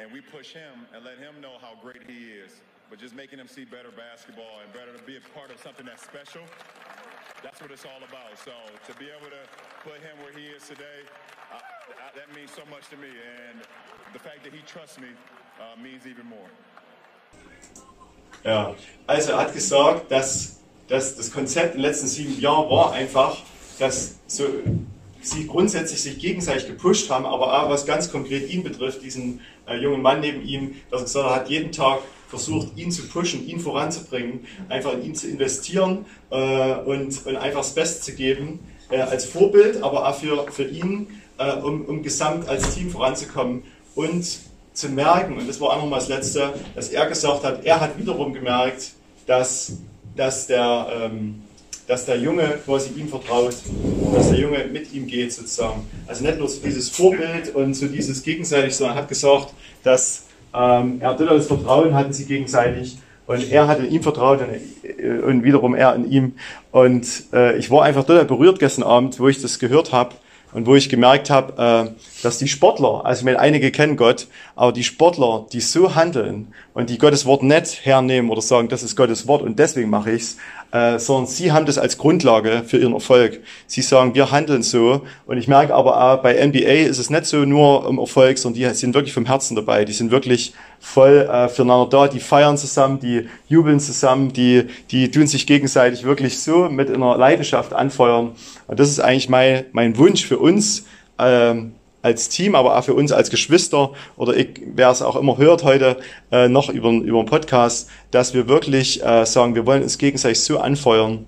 and 0.00 0.10
we 0.10 0.20
push 0.20 0.52
him 0.52 0.86
and 0.94 1.04
let 1.04 1.18
him 1.18 1.40
know 1.40 1.60
how 1.60 1.76
great 1.82 2.08
he 2.08 2.32
is, 2.32 2.62
but 2.92 3.00
just 3.00 3.16
making 3.16 3.38
him 3.38 3.48
see 3.48 3.64
better 3.64 3.88
basketball 3.96 4.60
and 4.62 4.70
better 4.74 4.92
to 4.92 5.02
be 5.04 5.16
a 5.16 5.24
part 5.32 5.50
of 5.50 5.56
something 5.64 5.86
that's 5.86 6.04
special, 6.04 6.42
that's 7.42 7.58
what 7.62 7.70
it's 7.70 7.86
all 7.86 8.04
about. 8.04 8.36
So 8.36 8.52
to 8.86 8.92
be 8.98 9.06
able 9.08 9.32
to 9.32 9.42
put 9.82 9.96
him 10.04 10.12
where 10.20 10.34
he 10.36 10.52
is 10.52 10.68
today, 10.68 11.00
uh, 11.50 11.56
that 12.14 12.28
means 12.36 12.50
so 12.52 12.60
much 12.68 12.90
to 12.90 12.98
me. 12.98 13.08
And 13.08 13.64
the 14.12 14.18
fact 14.18 14.44
that 14.44 14.52
he 14.52 14.60
trusts 14.66 15.00
me 15.00 15.08
uh, 15.58 15.80
means 15.80 16.06
even 16.06 16.26
more. 16.26 16.50
Ja, 18.44 18.74
also 19.06 19.32
er 19.32 19.38
hat 19.38 19.54
gesagt, 19.54 20.10
dass, 20.10 20.60
dass 20.86 21.16
das 21.16 21.32
Konzept 21.32 21.74
in 21.74 21.80
den 21.80 21.88
letzten 21.88 22.08
sieben 22.08 22.38
Jahren 22.38 22.68
war 22.68 22.92
einfach, 22.92 23.38
dass 23.78 24.16
so 24.26 24.44
sie 25.22 25.46
grundsätzlich 25.46 26.02
sich 26.02 26.18
gegenseitig 26.18 26.66
gepusht 26.66 27.10
haben, 27.10 27.26
aber 27.26 27.62
auch 27.62 27.70
was 27.70 27.86
ganz 27.86 28.10
konkret 28.10 28.50
ihn 28.50 28.62
betrifft, 28.62 29.02
diesen 29.02 29.40
äh, 29.66 29.76
jungen 29.76 30.02
Mann 30.02 30.20
neben 30.20 30.42
ihm, 30.42 30.76
dass 30.90 31.00
er 31.00 31.04
gesagt 31.04 31.34
hat, 31.34 31.50
jeden 31.50 31.72
Tag 31.72 32.00
versucht, 32.28 32.76
ihn 32.76 32.90
zu 32.90 33.06
pushen, 33.08 33.46
ihn 33.46 33.60
voranzubringen, 33.60 34.46
einfach 34.68 34.94
in 34.94 35.04
ihn 35.04 35.14
zu 35.14 35.28
investieren 35.28 36.06
äh, 36.30 36.74
und, 36.76 37.26
und 37.26 37.36
einfach 37.36 37.60
das 37.60 37.74
Beste 37.74 38.00
zu 38.00 38.14
geben, 38.14 38.60
äh, 38.90 39.00
als 39.00 39.26
Vorbild, 39.26 39.82
aber 39.82 40.08
auch 40.08 40.14
für, 40.14 40.50
für 40.50 40.64
ihn, 40.64 41.08
äh, 41.38 41.52
um, 41.52 41.84
um 41.84 42.02
gesamt 42.02 42.48
als 42.48 42.74
Team 42.74 42.90
voranzukommen 42.90 43.64
und 43.94 44.26
zu 44.72 44.88
merken, 44.88 45.36
und 45.36 45.48
das 45.48 45.60
war 45.60 45.70
auch 45.70 45.82
nochmal 45.82 45.98
das 45.98 46.08
Letzte, 46.08 46.54
dass 46.74 46.88
er 46.88 47.06
gesagt 47.06 47.44
hat, 47.44 47.64
er 47.64 47.80
hat 47.80 47.98
wiederum 47.98 48.32
gemerkt, 48.32 48.92
dass, 49.26 49.76
dass, 50.16 50.46
der, 50.46 50.88
ähm, 50.94 51.41
dass 51.92 52.06
der 52.06 52.16
Junge 52.16 52.58
quasi 52.64 52.88
ihm 52.98 53.06
vertraut, 53.06 53.54
dass 54.14 54.30
der 54.30 54.38
Junge 54.38 54.64
mit 54.72 54.94
ihm 54.94 55.06
geht 55.06 55.30
sozusagen. 55.30 55.86
Also 56.06 56.24
nicht 56.24 56.38
nur 56.38 56.48
so 56.48 56.58
dieses 56.64 56.88
Vorbild 56.88 57.54
und 57.54 57.74
so 57.74 57.86
dieses 57.86 58.22
gegenseitig, 58.22 58.74
sondern 58.74 58.96
er 58.96 59.02
hat 59.02 59.10
gesagt, 59.10 59.52
dass 59.82 60.24
ähm, 60.54 61.02
er 61.02 61.14
totales 61.18 61.48
Vertrauen 61.48 61.92
hatten 61.92 62.14
sie 62.14 62.24
gegenseitig 62.24 62.96
und 63.26 63.52
er 63.52 63.68
hat 63.68 63.80
in 63.80 63.90
ihm 63.90 64.02
vertraut 64.02 64.40
und, 64.40 64.48
äh, 64.88 65.18
und 65.18 65.44
wiederum 65.44 65.74
er 65.74 65.94
in 65.94 66.10
ihm. 66.10 66.32
Und 66.70 67.24
äh, 67.34 67.58
ich 67.58 67.70
war 67.70 67.82
einfach 67.82 68.04
total 68.04 68.24
berührt 68.24 68.58
gestern 68.58 68.84
Abend, 68.84 69.20
wo 69.20 69.28
ich 69.28 69.42
das 69.42 69.58
gehört 69.58 69.92
habe 69.92 70.14
und 70.52 70.66
wo 70.66 70.74
ich 70.74 70.88
gemerkt 70.88 71.30
habe, 71.30 71.90
äh, 71.90 72.22
dass 72.22 72.38
die 72.38 72.48
Sportler, 72.48 73.04
also 73.04 73.20
ich 73.20 73.24
meine, 73.24 73.40
einige 73.40 73.70
kennen 73.70 73.96
Gott, 73.96 74.28
aber 74.54 74.72
die 74.72 74.84
Sportler, 74.84 75.46
die 75.52 75.60
so 75.60 75.94
handeln 75.94 76.48
und 76.74 76.90
die 76.90 76.98
Gottes 76.98 77.26
Wort 77.26 77.42
nicht 77.42 77.84
hernehmen 77.84 78.30
oder 78.30 78.42
sagen, 78.42 78.68
das 78.68 78.82
ist 78.82 78.96
Gottes 78.96 79.26
Wort 79.26 79.42
und 79.42 79.58
deswegen 79.58 79.90
mache 79.90 80.12
ich's, 80.12 80.36
äh, 80.72 80.98
sondern 80.98 81.26
sie 81.26 81.52
haben 81.52 81.66
das 81.66 81.76
als 81.76 81.98
Grundlage 81.98 82.62
für 82.66 82.78
ihren 82.78 82.94
Erfolg. 82.94 83.40
Sie 83.66 83.82
sagen, 83.82 84.14
wir 84.14 84.30
handeln 84.30 84.62
so. 84.62 85.02
Und 85.26 85.36
ich 85.36 85.46
merke 85.46 85.74
aber 85.74 86.00
auch, 86.00 86.22
bei 86.22 86.34
NBA 86.34 86.88
ist 86.88 86.98
es 86.98 87.10
nicht 87.10 87.26
so 87.26 87.44
nur 87.44 87.86
um 87.86 87.98
Erfolg, 87.98 88.38
sondern 88.38 88.58
die 88.58 88.74
sind 88.74 88.94
wirklich 88.94 89.12
vom 89.12 89.26
Herzen 89.26 89.54
dabei. 89.54 89.84
Die 89.84 89.92
sind 89.92 90.10
wirklich 90.10 90.54
voll 90.80 91.28
äh, 91.30 91.48
füreinander 91.48 91.88
da. 91.90 92.08
Die 92.08 92.20
feiern 92.20 92.56
zusammen, 92.56 93.00
die 93.00 93.28
jubeln 93.48 93.80
zusammen, 93.80 94.32
die, 94.32 94.64
die 94.90 95.10
tun 95.10 95.26
sich 95.26 95.46
gegenseitig 95.46 96.04
wirklich 96.04 96.38
so 96.38 96.70
mit 96.70 96.90
einer 96.90 97.18
Leidenschaft 97.18 97.74
anfeuern. 97.74 98.32
Und 98.66 98.80
das 98.80 98.88
ist 98.88 99.00
eigentlich 99.00 99.28
mein, 99.28 99.66
mein 99.72 99.98
Wunsch 99.98 100.24
für 100.24 100.40
uns. 100.42 100.84
Ähm, 101.18 101.74
als 102.02 102.28
Team, 102.28 102.54
aber 102.54 102.76
auch 102.76 102.84
für 102.84 102.94
uns 102.94 103.12
als 103.12 103.30
Geschwister 103.30 103.92
oder 104.16 104.36
ich, 104.36 104.60
wer 104.74 104.90
es 104.90 105.02
auch 105.02 105.16
immer 105.16 105.38
hört 105.38 105.62
heute 105.62 105.98
äh, 106.32 106.48
noch 106.48 106.68
über, 106.68 106.90
über 106.90 107.22
den 107.22 107.26
Podcast, 107.26 107.88
dass 108.10 108.34
wir 108.34 108.48
wirklich 108.48 109.02
äh, 109.04 109.24
sagen, 109.24 109.54
wir 109.54 109.66
wollen 109.66 109.84
uns 109.84 109.98
gegenseitig 109.98 110.40
so 110.40 110.58
anfeuern, 110.58 111.26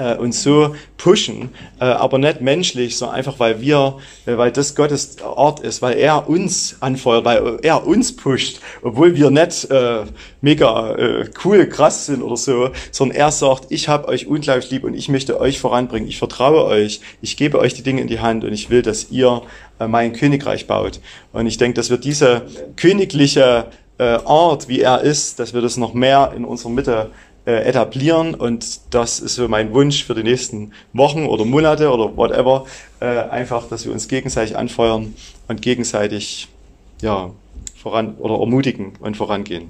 äh, 0.00 0.16
uns 0.16 0.42
so 0.42 0.74
pushen, 0.96 1.50
äh, 1.78 1.84
aber 1.84 2.18
nicht 2.18 2.40
menschlich, 2.40 2.96
sondern 2.96 3.16
einfach, 3.16 3.38
weil 3.38 3.60
wir, 3.60 3.98
äh, 4.26 4.36
weil 4.36 4.50
das 4.50 4.74
Gottes 4.74 5.16
Ort 5.22 5.60
ist, 5.60 5.82
weil 5.82 5.98
er 5.98 6.28
uns 6.28 6.76
anfeuert, 6.80 7.24
weil 7.24 7.58
er 7.62 7.86
uns 7.86 8.16
pusht, 8.16 8.60
obwohl 8.82 9.14
wir 9.14 9.30
nicht 9.30 9.70
äh, 9.70 10.04
mega 10.40 10.94
äh, 10.96 11.30
cool, 11.44 11.66
krass 11.68 12.06
sind 12.06 12.22
oder 12.22 12.36
so, 12.36 12.70
sondern 12.90 13.18
er 13.18 13.30
sagt, 13.30 13.66
ich 13.68 13.88
habe 13.88 14.08
euch 14.08 14.26
unglaublich 14.26 14.70
lieb 14.70 14.84
und 14.84 14.94
ich 14.94 15.08
möchte 15.08 15.38
euch 15.38 15.60
voranbringen, 15.60 16.08
ich 16.08 16.18
vertraue 16.18 16.64
euch, 16.64 17.00
ich 17.20 17.36
gebe 17.36 17.58
euch 17.58 17.74
die 17.74 17.82
Dinge 17.82 18.00
in 18.00 18.08
die 18.08 18.20
Hand 18.20 18.44
und 18.44 18.52
ich 18.52 18.70
will, 18.70 18.82
dass 18.82 19.10
ihr 19.10 19.42
äh, 19.78 19.86
mein 19.86 20.12
Königreich 20.12 20.66
baut. 20.66 21.00
Und 21.32 21.46
ich 21.46 21.58
denke, 21.58 21.76
dass 21.76 21.90
wir 21.90 21.98
diese 21.98 22.42
königliche 22.76 23.66
äh, 23.98 24.18
Art, 24.24 24.66
wie 24.68 24.80
er 24.80 25.02
ist, 25.02 25.38
dass 25.38 25.52
wir 25.52 25.60
das 25.60 25.76
noch 25.76 25.92
mehr 25.92 26.32
in 26.34 26.46
unserer 26.46 26.70
Mitte 26.70 27.10
äh, 27.46 27.64
etablieren 27.64 28.34
und 28.34 28.80
das 28.90 29.20
ist 29.20 29.34
so 29.34 29.48
mein 29.48 29.72
Wunsch 29.72 30.04
für 30.04 30.14
die 30.14 30.22
nächsten 30.22 30.72
Wochen 30.92 31.26
oder 31.26 31.44
Monate 31.44 31.90
oder 31.90 32.16
whatever, 32.16 32.66
äh, 33.00 33.06
einfach, 33.06 33.68
dass 33.68 33.86
wir 33.86 33.92
uns 33.92 34.08
gegenseitig 34.08 34.56
anfeuern 34.56 35.14
und 35.48 35.62
gegenseitig 35.62 36.48
ja, 37.00 37.30
voran 37.80 38.14
oder 38.18 38.38
ermutigen 38.38 38.92
und 39.00 39.16
vorangehen. 39.16 39.68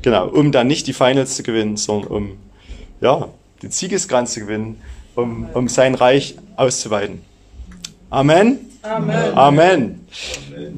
Genau, 0.00 0.26
um 0.26 0.52
dann 0.52 0.66
nicht 0.66 0.86
die 0.86 0.92
Finals 0.92 1.36
zu 1.36 1.42
gewinnen, 1.42 1.76
sondern 1.76 2.10
um 2.10 2.38
ja, 3.00 3.28
den 3.62 3.70
Siegeskranz 3.70 4.32
zu 4.32 4.40
gewinnen, 4.40 4.80
um, 5.14 5.48
um 5.52 5.68
sein 5.68 5.94
Reich 5.94 6.36
auszuweiten. 6.56 7.22
Amen. 8.10 8.58
Amen. 8.82 9.34
Amen. 9.34 10.06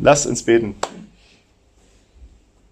Lass 0.02 0.26
uns 0.26 0.42
beten. 0.42 0.74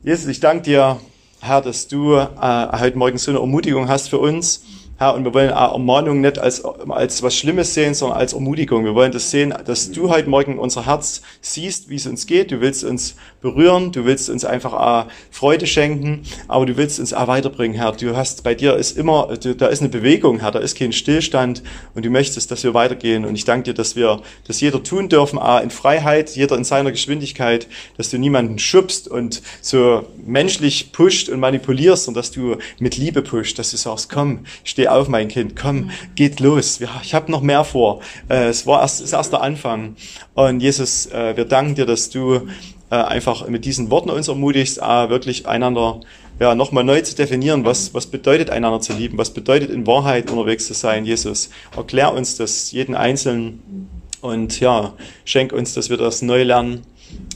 Jesus, 0.03 0.27
ich 0.27 0.40
danke 0.40 0.64
dir 0.64 1.01
Herr, 1.44 1.61
dass 1.61 1.88
du 1.88 2.14
äh, 2.14 2.26
heute 2.40 2.96
Morgen 2.96 3.18
so 3.18 3.33
eine 3.33 3.40
Ermutigung 3.40 3.88
hast 3.88 4.11
für 4.11 4.18
uns. 4.18 4.62
Herr, 4.98 5.14
und 5.14 5.24
wir 5.24 5.35
wollen 5.35 5.50
Ermahnung 5.50 6.20
nicht 6.20 6.38
als, 6.38 6.64
als 6.64 7.22
was 7.22 7.37
Schlimmes 7.37 7.74
sehen, 7.74 7.94
sondern 7.94 8.18
als 8.18 8.35
Ermutigung. 8.35 8.85
Wir 8.85 8.94
wollen 8.94 9.11
das 9.11 9.31
sehen, 9.31 9.52
dass 9.64 9.90
du 9.90 10.11
heute 10.11 10.28
Morgen 10.28 10.59
unser 10.59 10.87
Herz 10.87 11.22
siehst, 11.40 11.88
wie 11.88 11.96
es 11.96 12.07
uns 12.07 12.26
geht. 12.26 12.52
Du 12.52 12.61
willst 12.61 12.85
uns 12.85 13.16
berühren, 13.40 13.90
du 13.90 14.05
willst 14.05 14.31
uns 14.31 14.44
einfach 14.44 15.09
Freude 15.31 15.66
schenken, 15.66 16.22
aber 16.46 16.66
du 16.66 16.76
willst 16.76 17.00
uns 17.00 17.12
auch 17.12 17.26
weiterbringen, 17.26 17.76
Herr. 17.76 17.92
Du 17.92 18.16
hast, 18.16 18.44
bei 18.44 18.55
dir 18.55 18.76
ist 18.76 18.96
immer, 18.96 19.37
da 19.37 19.66
ist 19.66 19.81
eine 19.81 19.88
Bewegung, 19.88 20.38
Herr, 20.40 20.52
da 20.52 20.61
ist 20.61 20.78
kein 20.78 20.92
Stillstand 20.92 21.62
und 21.94 22.05
du 22.05 22.11
möchtest, 22.11 22.50
dass 22.50 22.62
wir 22.62 22.74
weitergehen. 22.74 23.24
Und 23.24 23.35
ich 23.35 23.44
danke 23.44 23.64
dir, 23.64 23.74
dass 23.74 23.96
wir 23.96 24.20
das 24.46 24.61
jeder 24.61 24.83
tun 24.83 25.09
dürfen, 25.09 25.40
in 25.62 25.70
Freiheit, 25.70 26.31
jeder 26.31 26.57
in 26.57 26.64
seiner 26.64 26.92
Geschwindigkeit, 26.92 27.66
dass 27.96 28.11
du 28.11 28.18
niemanden 28.18 28.59
schubst 28.59 29.09
und 29.09 29.42
so 29.61 30.07
menschlich 30.24 30.92
pusht 30.92 31.28
und 31.28 31.40
manipulierst 31.40 32.07
und 32.07 32.14
dass 32.14 32.31
du 32.31 32.57
mit 32.78 32.96
Liebe 32.96 33.22
pusht, 33.22 33.59
dass 33.59 33.72
du 33.72 33.76
sagst, 33.76 34.09
komm, 34.09 34.44
steh 34.62 34.81
auf, 34.88 35.08
mein 35.08 35.28
Kind, 35.28 35.56
komm, 35.56 35.90
geht 36.14 36.40
los. 36.40 36.80
Ich 37.02 37.14
habe 37.14 37.30
noch 37.30 37.42
mehr 37.42 37.64
vor. 37.64 38.00
Äh, 38.28 38.48
es 38.48 38.66
war 38.66 38.80
erst, 38.82 39.00
ist 39.00 39.12
erst 39.12 39.32
der 39.32 39.42
Anfang. 39.42 39.96
Und 40.34 40.60
Jesus, 40.60 41.06
äh, 41.06 41.36
wir 41.36 41.44
danken 41.44 41.74
dir, 41.74 41.86
dass 41.86 42.10
du 42.10 42.48
äh, 42.90 42.94
einfach 42.96 43.48
mit 43.48 43.64
diesen 43.64 43.90
Worten 43.90 44.10
uns 44.10 44.28
ermutigst, 44.28 44.78
wirklich 44.78 45.46
einander 45.46 46.00
ja, 46.40 46.54
nochmal 46.54 46.84
neu 46.84 47.00
zu 47.02 47.14
definieren, 47.14 47.64
was, 47.64 47.94
was 47.94 48.06
bedeutet 48.06 48.50
einander 48.50 48.80
zu 48.80 48.92
lieben, 48.92 49.18
was 49.18 49.30
bedeutet 49.30 49.70
in 49.70 49.86
Wahrheit 49.86 50.30
unterwegs 50.30 50.66
zu 50.66 50.74
sein, 50.74 51.04
Jesus. 51.04 51.50
Erklär 51.76 52.12
uns 52.12 52.36
das, 52.36 52.72
jeden 52.72 52.94
Einzelnen 52.94 53.88
und 54.20 54.60
ja, 54.60 54.94
schenk 55.24 55.52
uns, 55.52 55.74
dass 55.74 55.90
wir 55.90 55.96
das 55.96 56.22
neu 56.22 56.42
lernen 56.42 56.82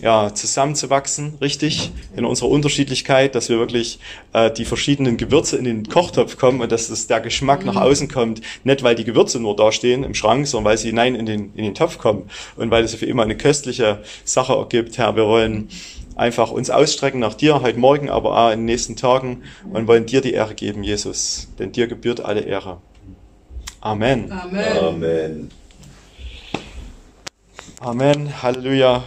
ja, 0.02 0.34
zusammenzuwachsen, 0.34 1.34
richtig, 1.40 1.90
in 2.16 2.24
unserer 2.24 2.48
Unterschiedlichkeit, 2.48 3.34
dass 3.34 3.48
wir 3.48 3.58
wirklich 3.58 3.98
äh, 4.32 4.50
die 4.50 4.64
verschiedenen 4.64 5.16
Gewürze 5.16 5.56
in 5.56 5.64
den 5.64 5.88
Kochtopf 5.88 6.36
kommen 6.36 6.60
und 6.60 6.70
dass 6.70 6.88
das, 6.88 7.06
der 7.06 7.20
Geschmack 7.20 7.60
mhm. 7.60 7.66
nach 7.66 7.76
außen 7.76 8.08
kommt, 8.08 8.42
nicht 8.64 8.82
weil 8.82 8.94
die 8.94 9.04
Gewürze 9.04 9.40
nur 9.40 9.56
da 9.56 9.72
stehen 9.72 10.04
im 10.04 10.14
Schrank, 10.14 10.46
sondern 10.46 10.70
weil 10.70 10.78
sie 10.78 10.88
hinein 10.88 11.14
in 11.14 11.26
den, 11.26 11.52
in 11.54 11.64
den 11.64 11.74
Topf 11.74 11.98
kommen 11.98 12.28
und 12.56 12.70
weil 12.70 12.84
es 12.84 12.94
für 12.94 13.06
immer 13.06 13.22
eine 13.22 13.36
köstliche 13.36 14.02
Sache 14.24 14.52
ergibt. 14.52 14.98
Herr, 14.98 15.16
wir 15.16 15.26
wollen 15.26 15.68
einfach 16.14 16.50
uns 16.50 16.70
ausstrecken 16.70 17.20
nach 17.20 17.34
dir 17.34 17.62
heute 17.62 17.78
Morgen, 17.78 18.10
aber 18.10 18.36
auch 18.38 18.50
in 18.50 18.60
den 18.60 18.64
nächsten 18.66 18.96
Tagen 18.96 19.42
und 19.72 19.86
wollen 19.86 20.06
dir 20.06 20.20
die 20.20 20.32
Ehre 20.32 20.54
geben, 20.54 20.82
Jesus, 20.82 21.48
denn 21.58 21.72
dir 21.72 21.86
gebührt 21.86 22.20
alle 22.20 22.40
Ehre. 22.40 22.78
Amen. 23.80 24.32
Amen. 24.32 24.78
Amen. 24.78 25.50
Amen. 27.80 28.42
Halleluja. 28.42 29.04